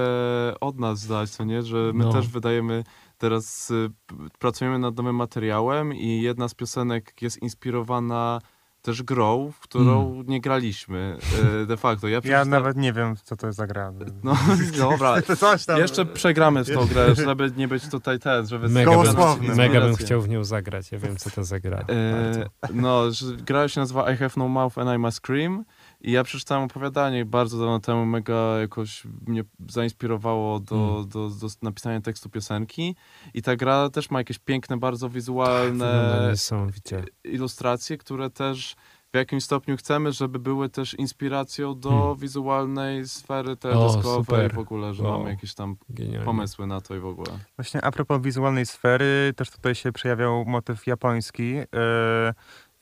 [0.61, 2.13] od nas zdać, co nie, że my No.
[2.13, 2.85] też wydajemy
[3.19, 8.41] teraz, y, p- pracujemy nad nowym materiałem i jedna z piosenek jest inspirowana
[8.87, 11.19] też grą, w którą nie graliśmy
[11.63, 12.09] y, de facto.
[12.09, 13.93] Ja, Ja nawet nie wiem, co to jest za gra.
[14.25, 14.37] No
[14.79, 15.79] dobra, Coś tam.
[15.79, 19.49] jeszcze przegramy w tą grę, żeby nie być tutaj ten, żeby Mega Gołosłowny.
[19.49, 20.93] bym, mega bym chciał w nią zagrać.
[20.93, 21.79] Ja wiem, co to za gra.
[21.79, 23.03] E, no,
[23.47, 25.65] gra się nazywa I Have No Mouth and I Must Scream
[26.01, 31.09] i ja przeczytałem opowiadanie bardzo dawno temu, mega jakoś mnie zainspirowało do, Mm.
[31.09, 32.97] do, do napisania tekstu piosenki
[33.35, 37.05] i ta gra też ma jakieś piękne, bardzo wizualne niesamowicie.
[37.25, 38.77] ilustracje, które też
[39.13, 42.17] w jakimś stopniu chcemy, żeby były też inspiracją do Hmm.
[42.17, 45.19] wizualnej sfery teledyskowej w ogóle, że Wow.
[45.19, 46.25] mamy jakieś tam Genialnie.
[46.25, 47.39] pomysły na to i w ogóle.
[47.57, 51.55] Właśnie a propos wizualnej sfery, też tutaj się przejawiał motyw japoński.
[51.57, 51.65] E,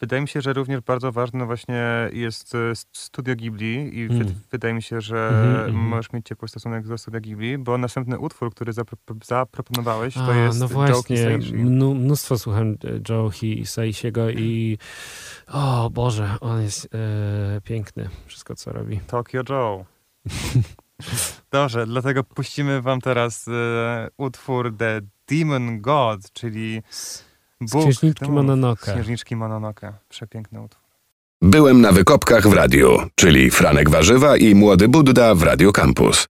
[0.05, 4.35] Wydaje mi się, że również bardzo ważne właśnie jest e, studio Ghibli i Mm.
[4.51, 5.75] wydaje mi się, że Mhm, mhm.
[5.75, 10.37] możesz mieć ciepły stosunek do studia Ghibli, bo następny utwór, który zapro zaproponowałeś, to A,
[10.37, 11.38] jest no właśnie,
[11.95, 12.77] mnóstwo słucham e,
[13.09, 14.79] Joe Hisaishiego i
[15.49, 19.01] o Boże, on jest e, piękny, wszystko co robi.
[19.07, 19.85] Tokyo Joe.
[21.53, 26.83] Dobrze, dlatego puścimy wam teraz e, utwór The Demon God, czyli
[27.61, 28.31] Bóg Księżniczki.
[28.31, 28.93] Mononoke.
[28.93, 29.93] Księżniczki Mononoke.
[30.09, 30.85] Przepiękny utwór.
[31.43, 36.27] Byłem na wykopkach w radiu, czyli Franek Warzywa i Młody Budda w Radio Campus.「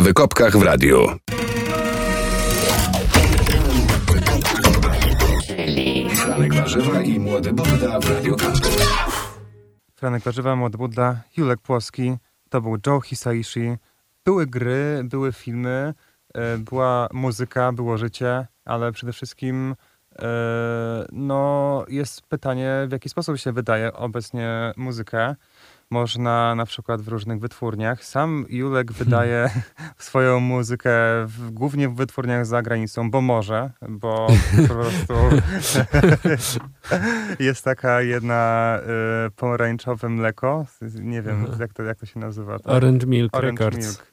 [0.00, 1.06] na wykopkach w radiu.
[6.14, 8.76] Franek Warzywa i Młody Buddha w Radio Campus.
[9.94, 12.16] Franek Warzywa, Młody Budda, Julek Płoski,
[12.50, 13.76] to był Joe Hisaishi.
[14.24, 15.94] Były gry, były filmy,
[16.34, 19.74] e, była muzyka, było życie, ale przede wszystkim
[20.18, 20.26] e,
[21.12, 25.36] no, jest pytanie, w jaki sposób się wydaje obecnie muzykę.
[25.92, 28.04] Można na przykład w różnych wytwórniach.
[28.04, 29.50] Sam Julek wydaje
[29.98, 30.90] swoją muzykę
[31.26, 34.26] w, głównie w wytwórniach za granicą, bo może, bo
[34.68, 35.14] po prostu
[37.40, 38.78] jest taka jedna
[39.26, 40.66] y, pomarańczowe mleko.
[41.00, 42.58] Nie wiem, jak to, jak to się nazywa.
[42.58, 42.72] tak?
[42.72, 43.86] Orange Milk Orange Records.
[43.86, 44.12] Milk.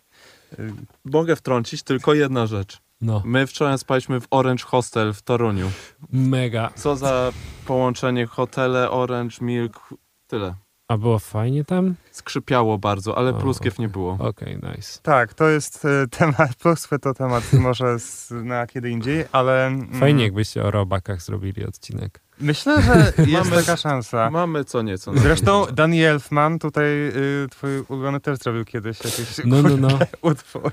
[0.60, 0.74] Y,
[1.06, 2.82] Mogę wtrącić tylko jedna rzecz.
[3.02, 5.72] No, My wczoraj spaliśmy w Orange Hostel w Toruniu.
[6.12, 6.70] mega.
[6.76, 7.32] Co za
[7.66, 9.80] połączenie hotele, Orange, Milk,
[10.28, 10.54] tyle.
[10.88, 11.96] A było fajnie tam?
[12.12, 14.18] Skrzypiało bardzo, ale O, pluskiew nie było.
[14.20, 15.00] Okej, nice.
[15.04, 19.68] Tak, to jest y, temat, pluskwy to temat może z, na kiedy indziej, ale...
[19.68, 22.20] mm, Fajnie, jakbyście o robakach zrobili odcinek.
[22.40, 24.30] Myślę, że jest Mamy- taka szansa.
[24.30, 25.12] Mamy co nieco.
[25.16, 25.66] Zresztą.
[25.74, 30.00] Danny Elfman tutaj, y, twój ulubiony też zrobił kiedyś jakiś No, no, no.
[30.22, 30.72] utwór.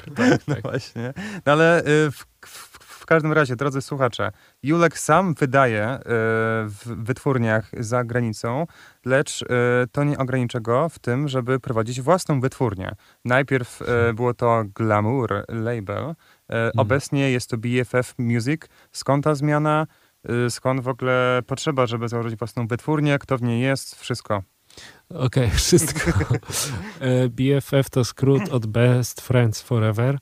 [0.48, 1.12] No właśnie.
[1.46, 2.24] No ale y, w,
[3.04, 6.00] w, każdym razie, drodzy słuchacze, Julek sam wydaje y,
[6.68, 8.66] w wytwórniach za granicą,
[9.04, 9.46] lecz y,
[9.92, 12.94] to nie ogranicza go w tym, żeby prowadzić własną wytwórnię.
[13.24, 18.62] Najpierw y, było to Glamour Label, y, obecnie jest to BFF Music.
[18.92, 19.86] Skąd ta zmiana?
[20.48, 23.18] Skąd w ogóle potrzeba, żeby założyć własną wytwórnię?
[23.18, 24.00] Kto w niej jest?
[24.00, 24.42] Wszystko.
[25.08, 26.10] Okej, wszystko.
[27.00, 30.18] E, BFF to skrót od Best Friends Forever.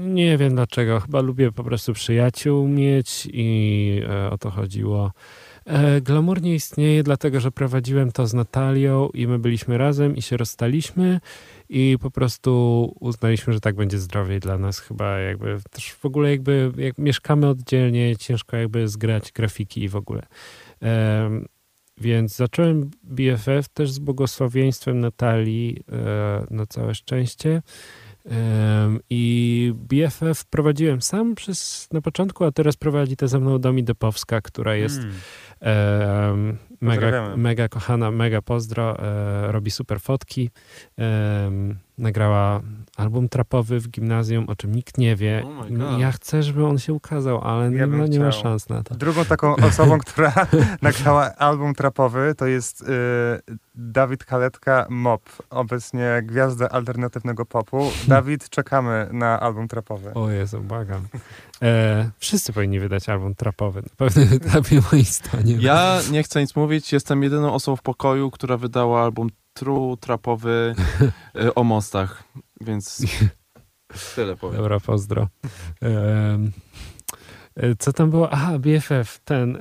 [0.00, 1.00] Nie wiem dlaczego.
[1.00, 5.12] Chyba lubię po prostu przyjaciół mieć i e, o to chodziło.
[5.64, 10.22] E, Glamour nie istnieje, dlatego że prowadziłem to z Natalią i my byliśmy razem i
[10.22, 11.20] się rozstaliśmy
[11.68, 16.30] i po prostu uznaliśmy, że tak będzie zdrowiej dla nas chyba jakby też w ogóle
[16.30, 20.26] jakby jak mieszkamy oddzielnie, ciężko jakby zgrać grafiki i w ogóle.
[20.80, 21.46] Em,
[22.00, 27.62] więc zacząłem BFF też z błogosławieństwem Natalii, e, na całe szczęście.
[29.10, 34.40] I BFF prowadziłem sam przez na początku, a teraz prowadzi to ze mną Domi Depowska,
[34.40, 35.00] która jest
[35.60, 36.58] Mm.
[36.80, 40.50] Mega, mega kochana, mega pozdro, e, robi super fotki.
[40.96, 42.60] Em, nagrała
[42.96, 45.42] album trapowy w gimnazjum, o czym nikt nie wie.
[45.44, 48.82] Oh ja chcę, żeby on się ukazał, ale Ja nie, ma, nie ma szans na
[48.82, 48.94] to.
[48.94, 50.32] Drugą taką osobą, która
[50.82, 52.86] nagrała album trapowy, to jest y,
[53.74, 57.90] Dawid Kaletka Mop, obecnie gwiazda alternatywnego popu.
[58.08, 60.14] Dawid, czekamy na album trapowy.
[60.14, 61.06] O Jezu, błagam.
[61.62, 63.82] E, wszyscy powinni wydać album trapowy.
[63.82, 65.60] Na pewnym etapie moim zdaniem.
[65.60, 70.74] Ja nie chcę nic mówić, jestem jedyną osobą w pokoju, która wydała album true trapowy
[71.36, 72.24] y, o mostach,
[72.60, 73.02] więc
[74.14, 74.56] tyle powiem.
[74.56, 75.28] Dobra, pozdro.
[75.82, 76.38] E,
[77.78, 78.30] co tam było?
[78.32, 79.58] Aha, BFF, ten.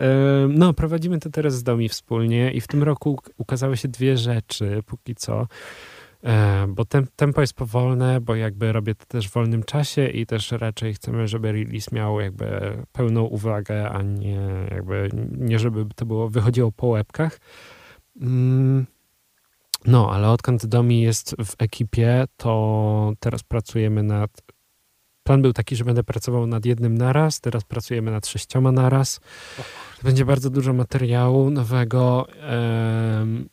[0.49, 4.17] no, prowadzimy to teraz z Domi wspólnie i w tym roku uk- ukazały się dwie
[4.17, 5.47] rzeczy, póki co.
[6.23, 10.25] E, bo tem, tempo jest powolne, bo jakby robię to też w wolnym czasie i
[10.25, 16.05] też raczej chcemy, żeby release miał jakby pełną uwagę, a nie jakby, nie żeby to
[16.05, 17.39] było, wychodziło po łebkach.
[18.21, 18.85] Mm,
[19.85, 24.31] no, ale odkąd Domi jest w ekipie, to teraz pracujemy nad.
[25.23, 29.19] Plan był taki, że będę pracował nad jednym naraz, teraz pracujemy nad sześcioma naraz.
[30.03, 33.49] Będzie bardzo dużo materiału nowego em,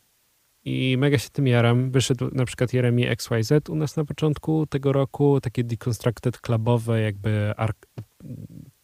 [0.67, 1.91] i mega się tym jaram.
[1.91, 7.53] Wyszedł na przykład Jeremy XYZ u nas na początku tego roku, takie deconstructed clubowe, jakby
[7.57, 7.77] ark,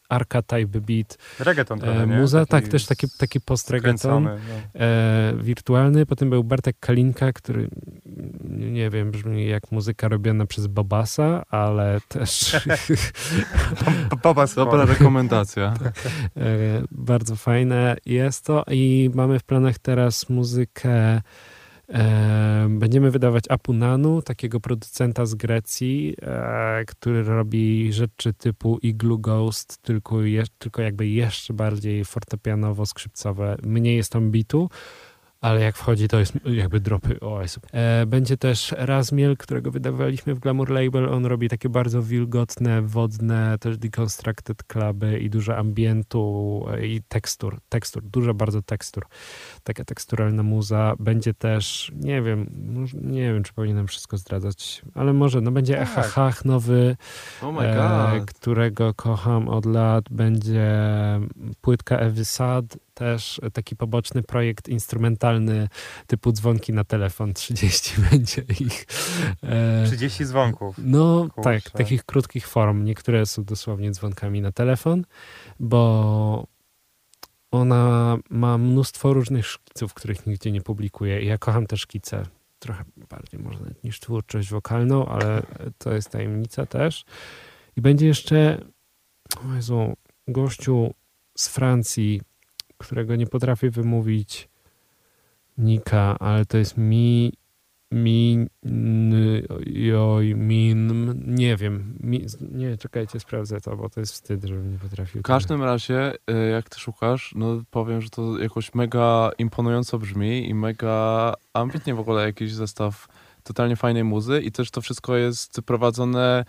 [0.10, 1.18] arka type beat.
[1.40, 2.18] Reggaeton trochę, E, nie?
[2.20, 4.32] muza, Taki tak, też taki, taki post-reggaeton no.
[4.76, 6.06] e, wirtualny.
[6.06, 7.70] Potem był Bartek Kalinka, który
[8.50, 12.56] nie wiem, brzmi jak muzyka robiona przez Bobasa, ale też
[14.10, 15.74] B- Boba Dobra rekomendacja.
[15.74, 21.22] e, bardzo fajne jest to i mamy w planach teraz muzykę
[22.70, 30.22] Będziemy wydawać Apunanu, takiego producenta z Grecji, e, który robi rzeczy typu Igloo Ghost, tylko,
[30.22, 33.56] je, tylko jakby jeszcze bardziej fortepianowo-skrzypcowe.
[33.64, 34.70] Mniej jest tam bitu,
[35.44, 37.20] ale jak wchodzi, to jest jakby dropy.
[37.20, 37.60] O, Jezu.
[37.72, 41.10] E, będzie też Razmiel, którego wydawaliśmy w Glamour Label.
[41.10, 47.60] On robi takie bardzo wilgotne, wodne, też deconstructed cluby i dużo ambientu e, i tekstur.
[47.70, 49.06] Tekstur, dużo bardzo tekstur.
[49.64, 50.94] Taka teksturalna muza.
[51.00, 52.50] Będzie też, nie wiem,
[53.02, 55.86] nie wiem, czy powinienem wszystko zdradzać, ale może, no będzie
[56.16, 56.46] Tak.
[56.46, 56.98] Nowy,
[57.42, 60.06] Oh my e, którego kocham od lat.
[60.12, 60.72] Będzie
[61.62, 65.70] płytka Ewy Sad, też taki poboczny projekt instrumentalny
[66.08, 68.86] typu dzwonki na telefon, 30 będzie ich.
[69.44, 70.76] E, 30 dzwonków.
[70.78, 71.50] no Kurczę.
[71.62, 72.84] tak, takich krótkich form.
[72.84, 75.06] Niektóre są dosłownie dzwonkami na telefon,
[75.60, 76.48] bo
[77.52, 81.22] ona ma mnóstwo różnych szkiców, których nigdzie nie publikuje.
[81.22, 82.24] I ja kocham te szkice.
[82.60, 85.44] Trochę bardziej może niż twórczość wokalną, ale
[85.78, 87.06] to jest tajemnica też.
[87.76, 88.66] I będzie jeszcze
[89.46, 89.94] o Jezu,
[90.28, 90.94] gościu
[91.38, 92.22] z Francji,
[92.84, 94.50] którego nie potrafię wymówić
[95.58, 97.34] Nika, ale to jest mi
[97.94, 98.50] Min,
[99.66, 104.78] joj, min, nie wiem, mi, nie, czekajcie, sprawdzę to, bo to jest wstyd, żebym nie
[104.78, 105.22] potrafił.
[105.22, 110.50] W każdym razie, y, jak ty szukasz, no powiem, że to jakoś mega imponująco brzmi
[110.50, 113.08] i mega ambitnie w ogóle jakiś zestaw
[113.44, 116.46] totalnie fajnej muzy i też to wszystko jest prowadzone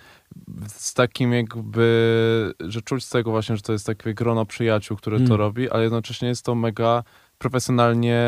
[0.67, 5.17] z takim jakby, że czuć z tego właśnie, że to jest takie grono przyjaciół, które
[5.19, 5.37] to Mm.
[5.39, 7.03] robi, ale jednocześnie jest to mega
[7.39, 8.21] profesjonalnie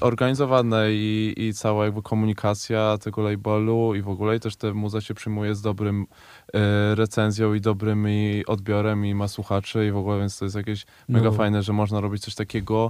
[0.00, 5.00] organizowane i, i cała jakby komunikacja tego labelu i w ogóle i też te muza
[5.00, 6.06] się przyjmuje z dobrym
[6.54, 10.56] e, recenzją i dobrym i odbiorem i ma słuchaczy i w ogóle, więc to jest
[10.56, 11.32] jakieś mega No.
[11.32, 12.88] fajne, że można robić coś takiego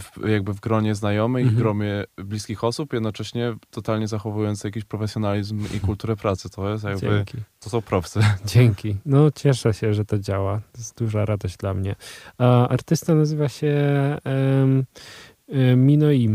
[0.00, 1.56] w, jakby w gronie znajomych, Mhm.
[1.56, 6.50] w gronie bliskich osób, jednocześnie totalnie zachowując jakiś profesjonalizm i kulturę pracy.
[6.50, 7.38] To jest jakby, Dzięki.
[7.60, 8.20] to są propsy.
[8.46, 8.96] Dzięki.
[9.06, 10.60] No cieszę się, że to działa.
[10.72, 11.94] To jest duża radość dla mnie.
[12.38, 13.76] A artysta nazywa się
[14.24, 14.84] um,
[16.12, 16.28] i,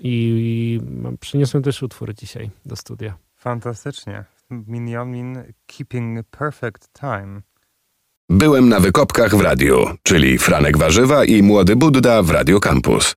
[0.00, 0.80] i
[1.20, 3.16] przyniosłem też utwór dzisiaj do studia.
[3.36, 4.24] Fantastycznie.
[4.50, 7.40] Miniomin Keeping Perfect Time.
[8.30, 13.14] Byłem na wykopkach w radiu, czyli Franek Warzywa i Młody Budda w Radio Campus.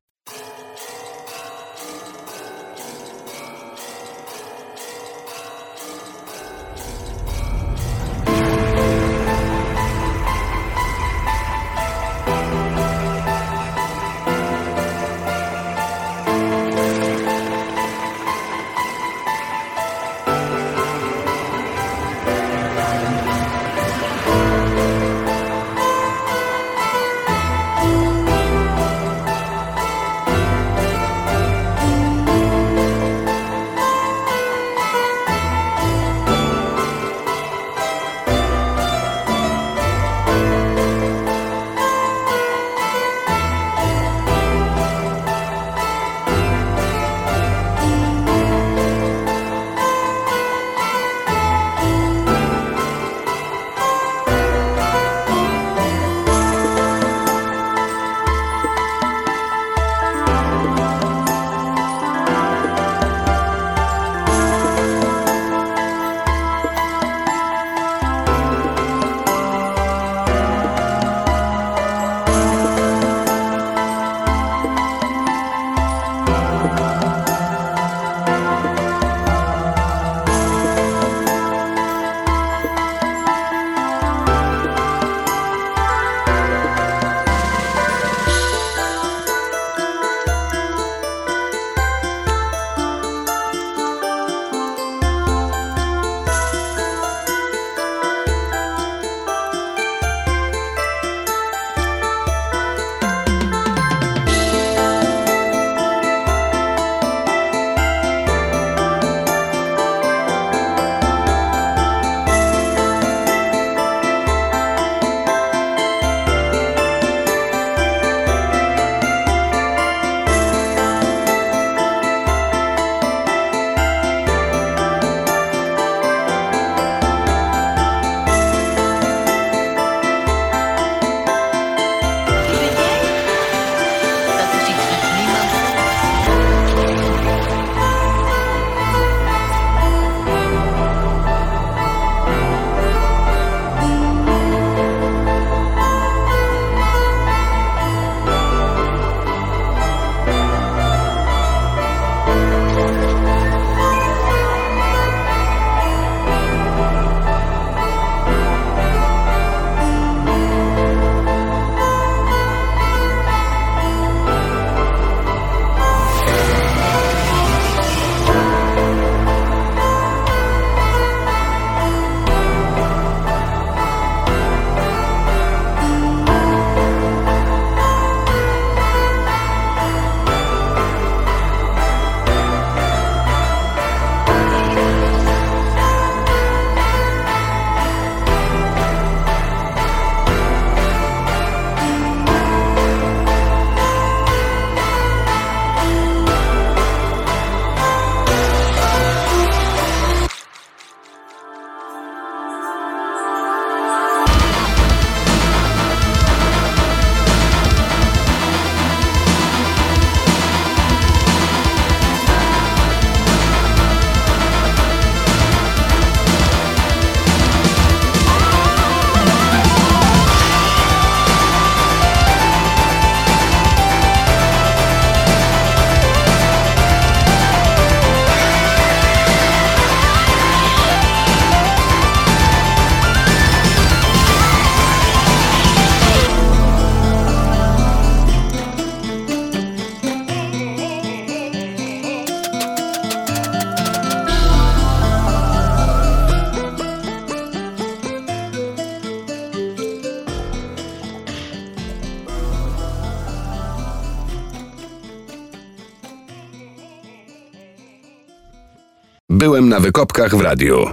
[259.57, 260.85] Byłem na wykopkach w radiu.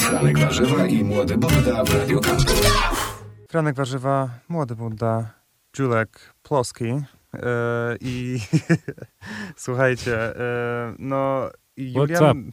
[0.00, 2.30] Franek Warzywa i Młody Budda w Radiu K.
[3.50, 5.30] Franek Warzywa, Młody Budda,
[5.78, 6.84] Julek Ploski.
[6.84, 7.00] Yy,
[8.00, 8.38] I
[9.56, 12.50] słuchajcie, yy, no Julian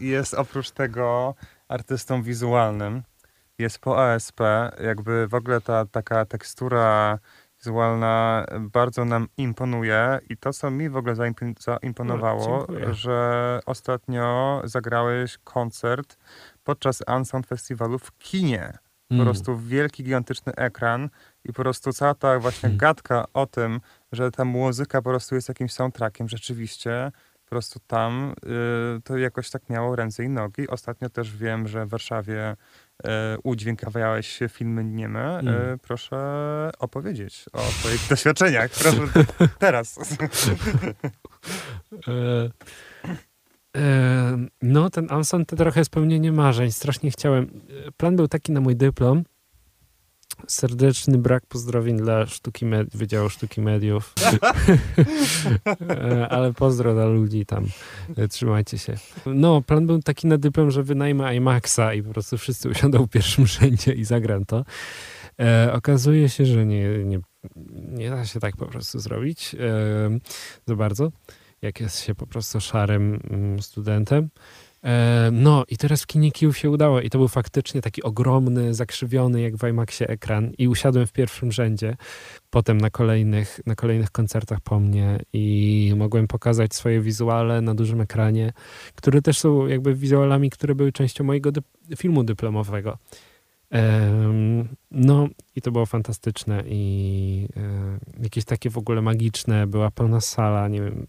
[0.00, 1.34] jest oprócz tego
[1.68, 3.02] artystą wizualnym.
[3.58, 4.40] Jest po ASP,
[4.84, 7.18] jakby w ogóle ta taka tekstura
[7.70, 12.94] wizualna bardzo nam imponuje i to, co mi w ogóle zaimp- zaimponowało, O, dziękuję.
[12.94, 16.16] że ostatnio zagrałeś koncert
[16.64, 18.78] podczas Unsound Festiwalu w kinie.
[19.08, 19.26] Po Mm.
[19.26, 21.08] prostu wielki, gigantyczny ekran
[21.44, 22.78] i po prostu cała ta właśnie Mm.
[22.78, 23.80] gadka o tym,
[24.12, 27.12] że ta muzyka po prostu jest jakimś soundtrackiem rzeczywiście,
[27.46, 28.34] po prostu tam
[28.98, 30.68] y, to jakoś tak miało ręce i nogi.
[30.68, 33.08] Ostatnio też wiem, że w Warszawie y,
[33.42, 35.38] udźwiękawiałeś filmy nieme.
[35.38, 35.54] Mm.
[35.74, 36.16] Y, proszę
[36.78, 38.70] opowiedzieć o swoich doświadczeniach.
[38.70, 38.98] Proszę
[39.38, 39.98] te- teraz.
[42.08, 42.50] E,
[43.80, 46.72] e, no, ten Anson to trochę spełnienie marzeń.
[46.72, 47.60] Strasznie chciałem.
[47.86, 49.24] e, Plan był taki na mój dyplom.
[50.46, 54.14] Serdeczny brak pozdrowień dla sztuki med- Wydziału Sztuki Mediów.
[55.90, 57.66] E, Ale pozdro dla ludzi tam.
[58.16, 58.94] E, Trzymajcie się.
[59.26, 63.10] No, plan był taki na dyplom, że wynajmę IMAXa i po prostu wszyscy usiądą w
[63.10, 64.64] pierwszym rzędzie i zagram to.
[65.40, 67.20] E, okazuje się, że nie, nie,
[67.88, 70.18] nie da się tak po prostu zrobić e,
[70.66, 71.12] za bardzo
[71.62, 74.28] jak jest się po prostu szarym mm, studentem.
[74.86, 78.74] E, No i teraz w kinie Kijów się udało i to był faktycznie taki ogromny,
[78.74, 81.96] zakrzywiony jak w IMAXie ekran i usiadłem w pierwszym rzędzie,
[82.50, 88.00] potem na kolejnych, na kolejnych koncertach po mnie i mogłem pokazać swoje wizuale na dużym
[88.00, 88.52] ekranie,
[88.94, 91.50] które też są jakby wizualami, które były częścią mojego
[91.96, 92.98] filmu dyplomowego.
[94.90, 100.68] No i to było fantastyczne i e, jakieś takie w ogóle magiczne, była pełna sala,
[100.68, 101.06] nie wiem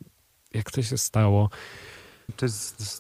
[0.53, 1.49] jak to się stało.
[2.36, 2.45] Czy,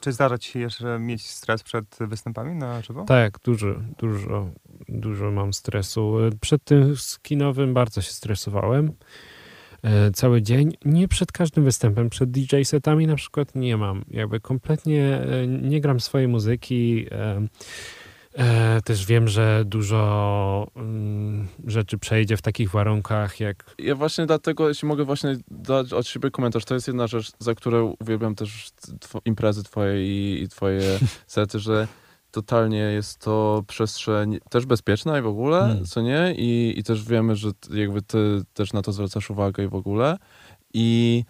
[0.01, 3.03] czy zdarza ci się jeszcze mieć stres przed występami na żywo?
[3.03, 3.67] Tak, dużo,
[3.97, 4.49] dużo,
[4.89, 6.15] dużo mam stresu.
[6.41, 8.91] Przed tym skinowym bardzo się stresowałem.
[9.83, 10.73] E, Cały dzień.
[10.85, 14.05] Nie przed każdym występem, przed DJ setami na przykład nie mam.
[14.11, 17.05] Jakby kompletnie e, nie gram swojej muzyki.
[18.37, 24.69] E, Też wiem, że dużo mm, rzeczy przejdzie w takich warunkach, jak Ja właśnie dlatego,
[24.69, 28.69] jeśli mogę właśnie dać od siebie komentarz, to jest jedna rzecz, za którą uwielbiam też
[29.25, 30.81] imprezy twoje i, i twoje
[31.27, 31.87] sety, że
[32.31, 35.85] totalnie jest to przestrzeń też bezpieczna i w ogóle, Mm.
[35.85, 36.33] co nie?
[36.37, 40.17] I, I też wiemy, że jakby ty też na to zwracasz uwagę i w ogóle.
[40.73, 41.23] I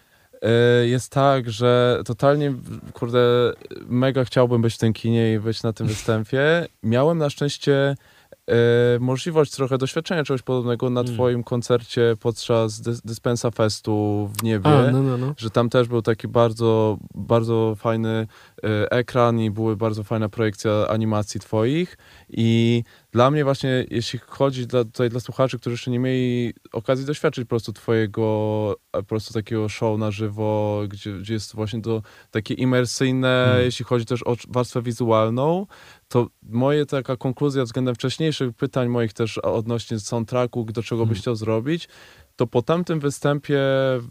[0.85, 2.53] jest tak, że totalnie,
[2.93, 3.53] kurde,
[3.87, 6.67] mega chciałbym być w tym kinie i być na tym występie.
[6.83, 7.95] Miałem na szczęście
[8.47, 8.55] e,
[8.99, 11.13] możliwość trochę doświadczenia czegoś podobnego na Mm.
[11.13, 14.69] twoim koncercie podczas dys Dyspensa Festu w niebie.
[14.69, 15.33] A, no, no, no.
[15.37, 18.27] Że tam też był taki bardzo, bardzo fajny e,
[18.91, 21.97] ekran i były bardzo fajna projekcja animacji twoich.
[22.29, 27.05] I dla mnie właśnie, jeśli chodzi dla, tutaj dla słuchaczy, którzy jeszcze nie mieli okazji
[27.05, 31.81] doświadczyć po prostu twojego e, po prostu takiego show na żywo, gdzie, gdzie jest właśnie
[31.81, 32.01] to
[32.31, 33.65] takie imersyjne, Mm.
[33.65, 35.65] jeśli chodzi też o warstwę wizualną,
[36.07, 41.21] to moje taka konkluzja względem wcześniejszych pytań moich też odnośnie soundtracku, do czego byś Mm.
[41.21, 41.87] chciał zrobić,
[42.37, 43.59] to po tamtym występie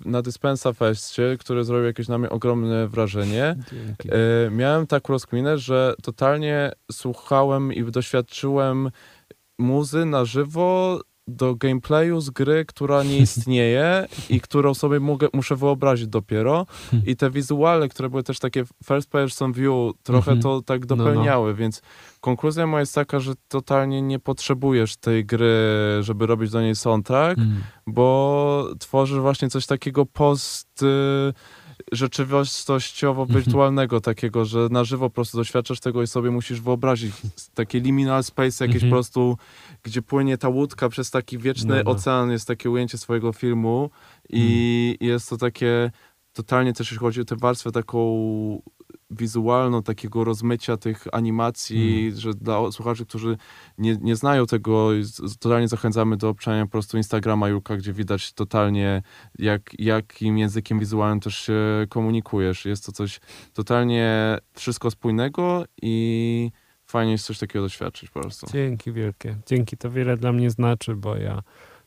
[0.05, 3.57] na Dyspensa Festie, który zrobił jakieś na mnie ogromne wrażenie,
[4.09, 8.91] e, miałem taką rozkminę, że totalnie słuchałem i doświadczyłem
[9.59, 15.57] muzy na żywo do gameplayu z gry, która nie istnieje i którą sobie mogę, muszę
[15.57, 16.67] wyobrazić dopiero.
[17.07, 20.43] I te wizuale, które były też takie first person view, trochę Mhm.
[20.43, 21.05] to tak No, no.
[21.05, 21.83] dopełniały, więc
[22.21, 25.55] konkluzja moja jest taka, że totalnie nie potrzebujesz tej gry,
[26.01, 27.63] żeby robić do niej soundtrack, Mm.
[27.87, 30.87] bo tworzysz właśnie coś takiego post y,
[31.93, 37.15] rzeczywistościowo-wirtualnego takiego, że na żywo po prostu doświadczasz tego i sobie musisz wyobrazić
[37.55, 38.91] takie liminal space jakieś Mhm.
[38.91, 39.37] po prostu,
[39.83, 41.91] gdzie płynie ta łódka przez taki wieczny No, no.
[41.91, 43.91] ocean, jest takie ujęcie swojego filmu
[44.31, 45.91] i jest to takie
[46.33, 47.99] totalnie też jeśli chodzi o tę warstwę taką
[49.11, 53.37] wizualną, takiego rozmycia tych animacji, że dla słuchaczy, którzy
[53.79, 54.91] nie, nie znają tego,
[55.41, 59.03] totalnie zachęcamy do obczania po prostu Instagrama Julka, gdzie widać totalnie
[59.39, 62.65] jak, jakim językiem wizualnym też się komunikujesz.
[62.65, 63.21] Jest to coś
[63.53, 66.51] totalnie wszystko spójnego i
[66.87, 68.47] fajnie jest coś takiego doświadczyć po prostu.
[68.53, 69.37] Dzięki wielkie.
[69.47, 71.43] Dzięki, to wiele dla mnie znaczy, bo ja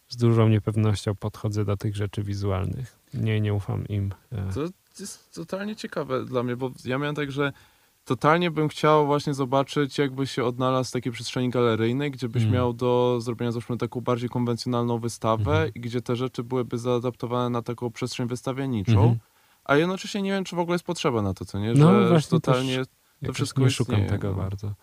[0.07, 2.99] z dużą niepewnością podchodzę do tych rzeczy wizualnych.
[3.13, 4.13] Nie, nie ufam im.
[4.31, 4.67] E, To
[4.99, 7.53] jest totalnie ciekawe dla mnie, bo ja miałem tak, że
[8.05, 12.53] totalnie bym chciał właśnie zobaczyć, jakby się odnalazł w takiej przestrzeni galeryjnej, gdzie byś Mm.
[12.55, 15.71] miał do zrobienia załóżmy taką bardziej konwencjonalną wystawę Mhm.
[15.75, 18.91] i gdzie te rzeczy byłyby zaadaptowane na taką przestrzeń wystawienniczą.
[18.91, 19.17] Mhm.
[19.65, 21.73] A jednocześnie nie wiem, czy w ogóle jest potrzeba na to, co nie?
[21.73, 22.87] No, Że właśnie totalnie też
[23.21, 24.33] Jakoś wszystko nie szukam istnieje, tego no.
[24.43, 24.73] bardzo.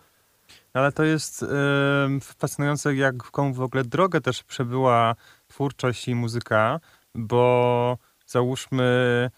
[0.73, 5.15] Ale to jest em, fascynujące, jaką w ogóle drogę też przebyła
[5.47, 6.79] twórczość i muzyka,
[7.15, 9.31] bo załóżmy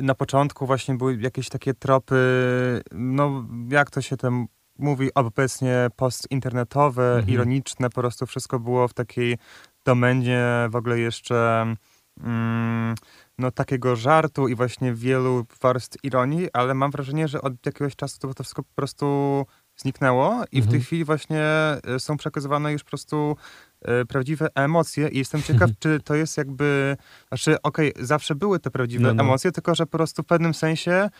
[0.00, 2.16] na początku właśnie były jakieś takie tropy,
[2.92, 4.46] no jak to się tam
[4.78, 7.28] mówi obecnie postinternetowe, Mhm.
[7.28, 9.38] ironiczne, po prostu wszystko było w takiej
[9.84, 11.66] domenie w ogóle jeszcze
[12.20, 12.94] mm,
[13.38, 18.18] no takiego żartu i właśnie wielu warstw ironii, ale mam wrażenie, że od jakiegoś czasu
[18.18, 19.06] to, to wszystko po prostu
[19.76, 20.70] zniknęło i w Mhm.
[20.70, 23.36] tej chwili właśnie e, są przekazywane już po prostu
[24.08, 26.96] prawdziwe emocje i jestem ciekaw, czy to jest jakby,
[27.28, 29.22] znaczy okej, zawsze były te prawdziwe No, no.
[29.22, 31.10] emocje, tylko że po prostu w pewnym sensie e,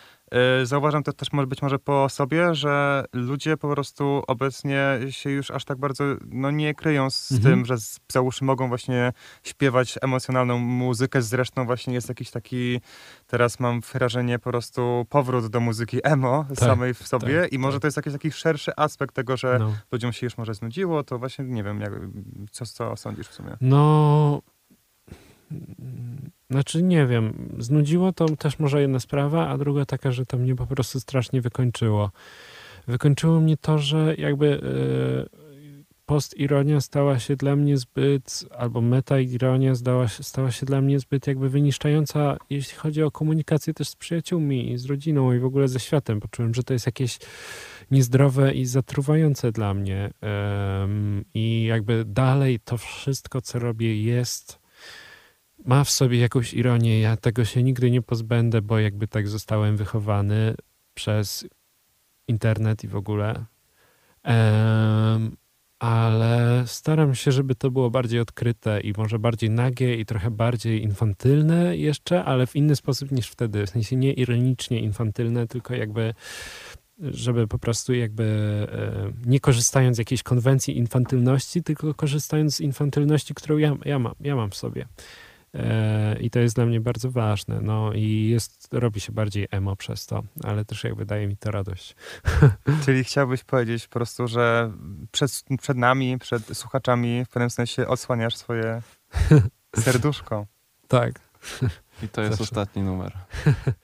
[0.62, 5.50] zauważam to też może być może po sobie, że ludzie po prostu obecnie się już
[5.50, 7.54] aż tak bardzo no, nie kryją z Mhm.
[7.54, 9.12] tym, że z, załóżmy mogą właśnie
[9.42, 12.80] śpiewać emocjonalną muzykę, zresztą właśnie jest jakiś taki,
[13.26, 17.76] teraz mam wrażenie po prostu powrót do muzyki emo samej w sobie tak, i może
[17.76, 17.80] tak.
[17.82, 19.72] to jest jakiś taki szerszy aspekt tego, że No.
[19.92, 21.92] ludziom się już może znudziło, to właśnie nie wiem, jak,
[22.50, 23.56] co, co sądzisz w sumie.
[23.60, 24.42] No.
[26.52, 30.56] Znaczy nie wiem, znudziło to też może jedna sprawa, a druga taka, że to mnie
[30.56, 32.10] po prostu strasznie wykończyło.
[32.86, 34.60] Wykończyło mnie to, że jakby
[35.36, 35.42] e,
[36.06, 39.72] postironia stała się dla mnie zbyt, albo metaironia
[40.08, 44.78] stała się, dla mnie zbyt jakby wyniszczająca, jeśli chodzi o komunikację też z przyjaciółmi i
[44.78, 46.20] z rodziną i w ogóle ze światem.
[46.20, 47.18] Poczułem, że to jest jakieś
[47.90, 50.10] niezdrowe i zatruwające dla mnie.
[51.34, 54.61] I jakby dalej to wszystko, co robię, jest.
[55.64, 57.00] Ma w sobie jakąś ironię.
[57.00, 60.54] Ja tego się nigdy nie pozbędę, bo jakby tak zostałem wychowany
[60.94, 61.46] przez
[62.28, 63.44] internet i w ogóle.
[64.22, 65.36] Em,
[65.78, 70.82] ale staram się, żeby to było bardziej odkryte i może bardziej nagie i trochę bardziej
[70.82, 73.66] infantylne jeszcze, ale w inny sposób niż wtedy.
[73.66, 76.14] W sensie nie ironicznie infantylne, tylko jakby
[76.98, 78.66] żeby po prostu jakby
[79.26, 84.36] nie korzystając z jakiejś konwencji infantylności, tylko korzystając z infantylności, którą ja, ja, mam, ja
[84.36, 84.86] mam w sobie.
[85.54, 87.60] E, I to jest dla mnie bardzo ważne.
[87.60, 91.50] No i jest, robi się bardziej emo przez to, ale też jakby daje mi to
[91.50, 91.96] radość.
[92.84, 94.72] Czyli chciałbyś powiedzieć po prostu, że
[95.12, 98.82] przed, przed nami, przed słuchaczami w pewnym sensie odsłaniasz swoje
[99.84, 100.46] serduszko.
[100.88, 101.20] Tak.
[102.02, 102.42] I to jest Zawsze.
[102.42, 103.12] ostatni numer.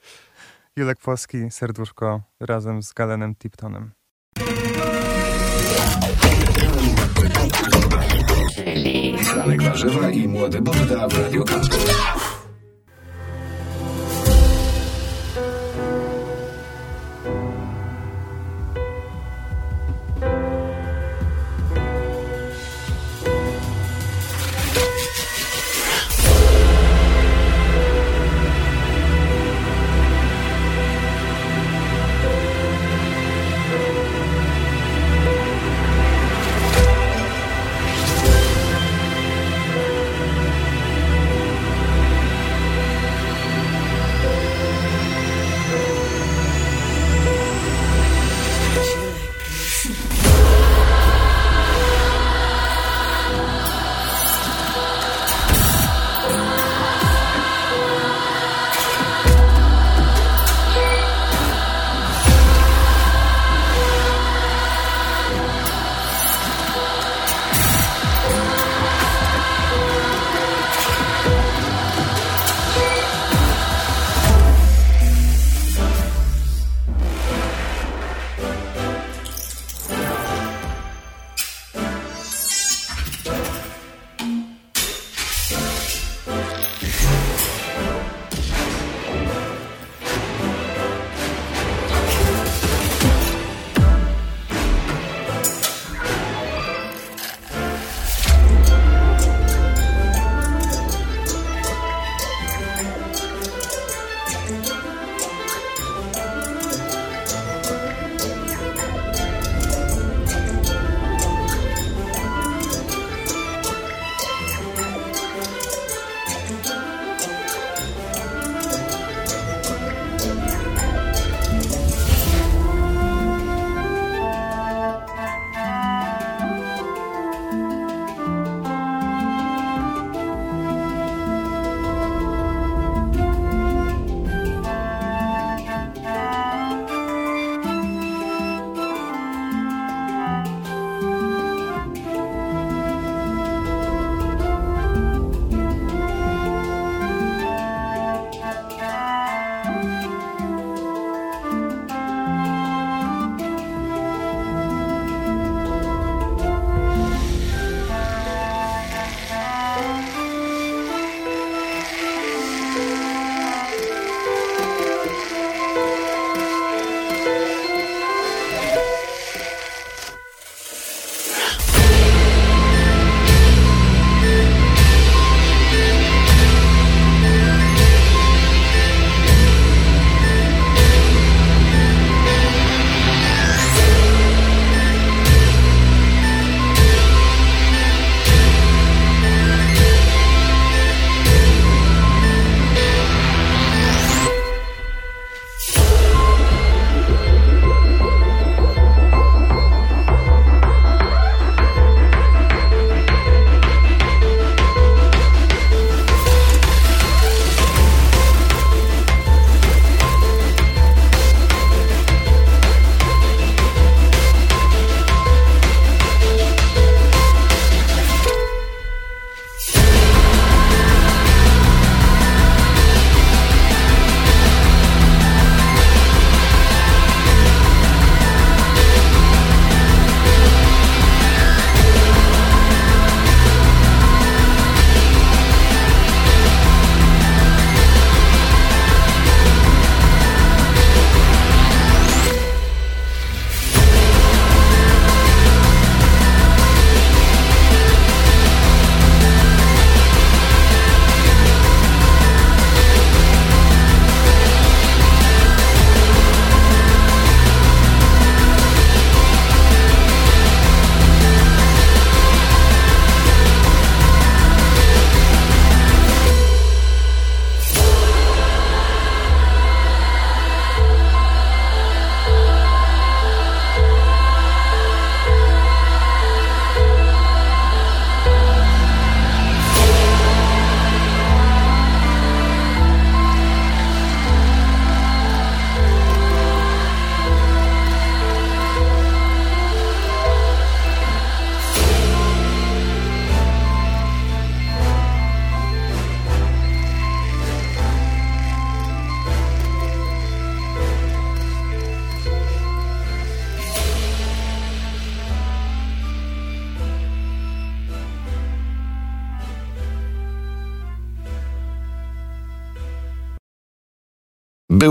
[0.75, 3.91] Julek Polski, serduszko razem z Galenem Tiptonem.
[9.23, 12.38] Franek Warzywa i Młody Budda w Radio Campus.「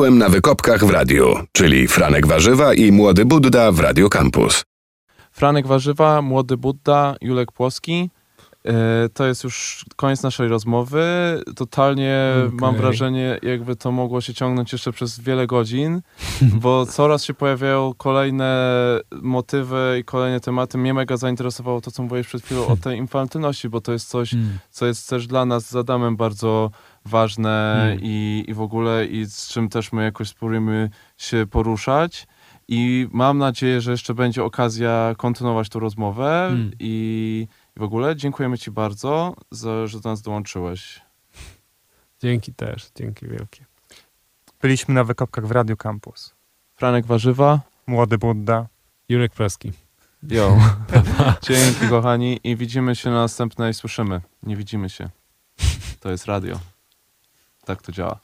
[0.08, 4.64] Byłem na wykopkach w radiu, czyli Franek Warzywa i Młody Budda w Radio Campus.
[5.32, 8.10] Franek Warzywa, Młody Budda, Julek Płoski.
[8.64, 11.02] E, To jest już koniec naszej rozmowy.
[11.56, 12.80] Totalnie mam Okej.
[12.80, 16.00] wrażenie, jakby to mogło się ciągnąć jeszcze przez wiele godzin,
[16.62, 18.70] bo coraz się pojawiają kolejne
[19.22, 20.78] motywy i kolejne tematy.
[20.78, 24.34] Mnie mega zainteresowało to, co mówiłeś przed chwilą o tej infantylności, bo to jest coś,
[24.34, 24.58] Mm.
[24.70, 26.70] co jest też dla nas z Adamem bardzo
[27.08, 27.98] ważne Mm.
[28.02, 32.26] i, i w ogóle i z czym też my jakoś spróbujemy się poruszać.
[32.68, 36.70] I mam nadzieję, że jeszcze będzie okazja kontynuować tą rozmowę Mm.
[36.80, 37.46] i,
[37.76, 41.00] i w ogóle dziękujemy Ci bardzo, za, że do nas dołączyłeś.
[42.22, 43.64] Dzięki też, dzięki wielkie.
[44.62, 46.34] Byliśmy na wykopkach w Radio Campus.
[46.74, 48.66] Franek Warzywa, Młody Budda.
[49.08, 49.72] Jurek Preski.
[50.22, 50.58] jo.
[51.48, 54.20] Dzięki kochani i widzimy się na następnej, słyszymy.
[54.42, 55.10] Nie widzimy się.
[56.00, 56.58] To jest radio.
[57.68, 58.20] Tak to działa.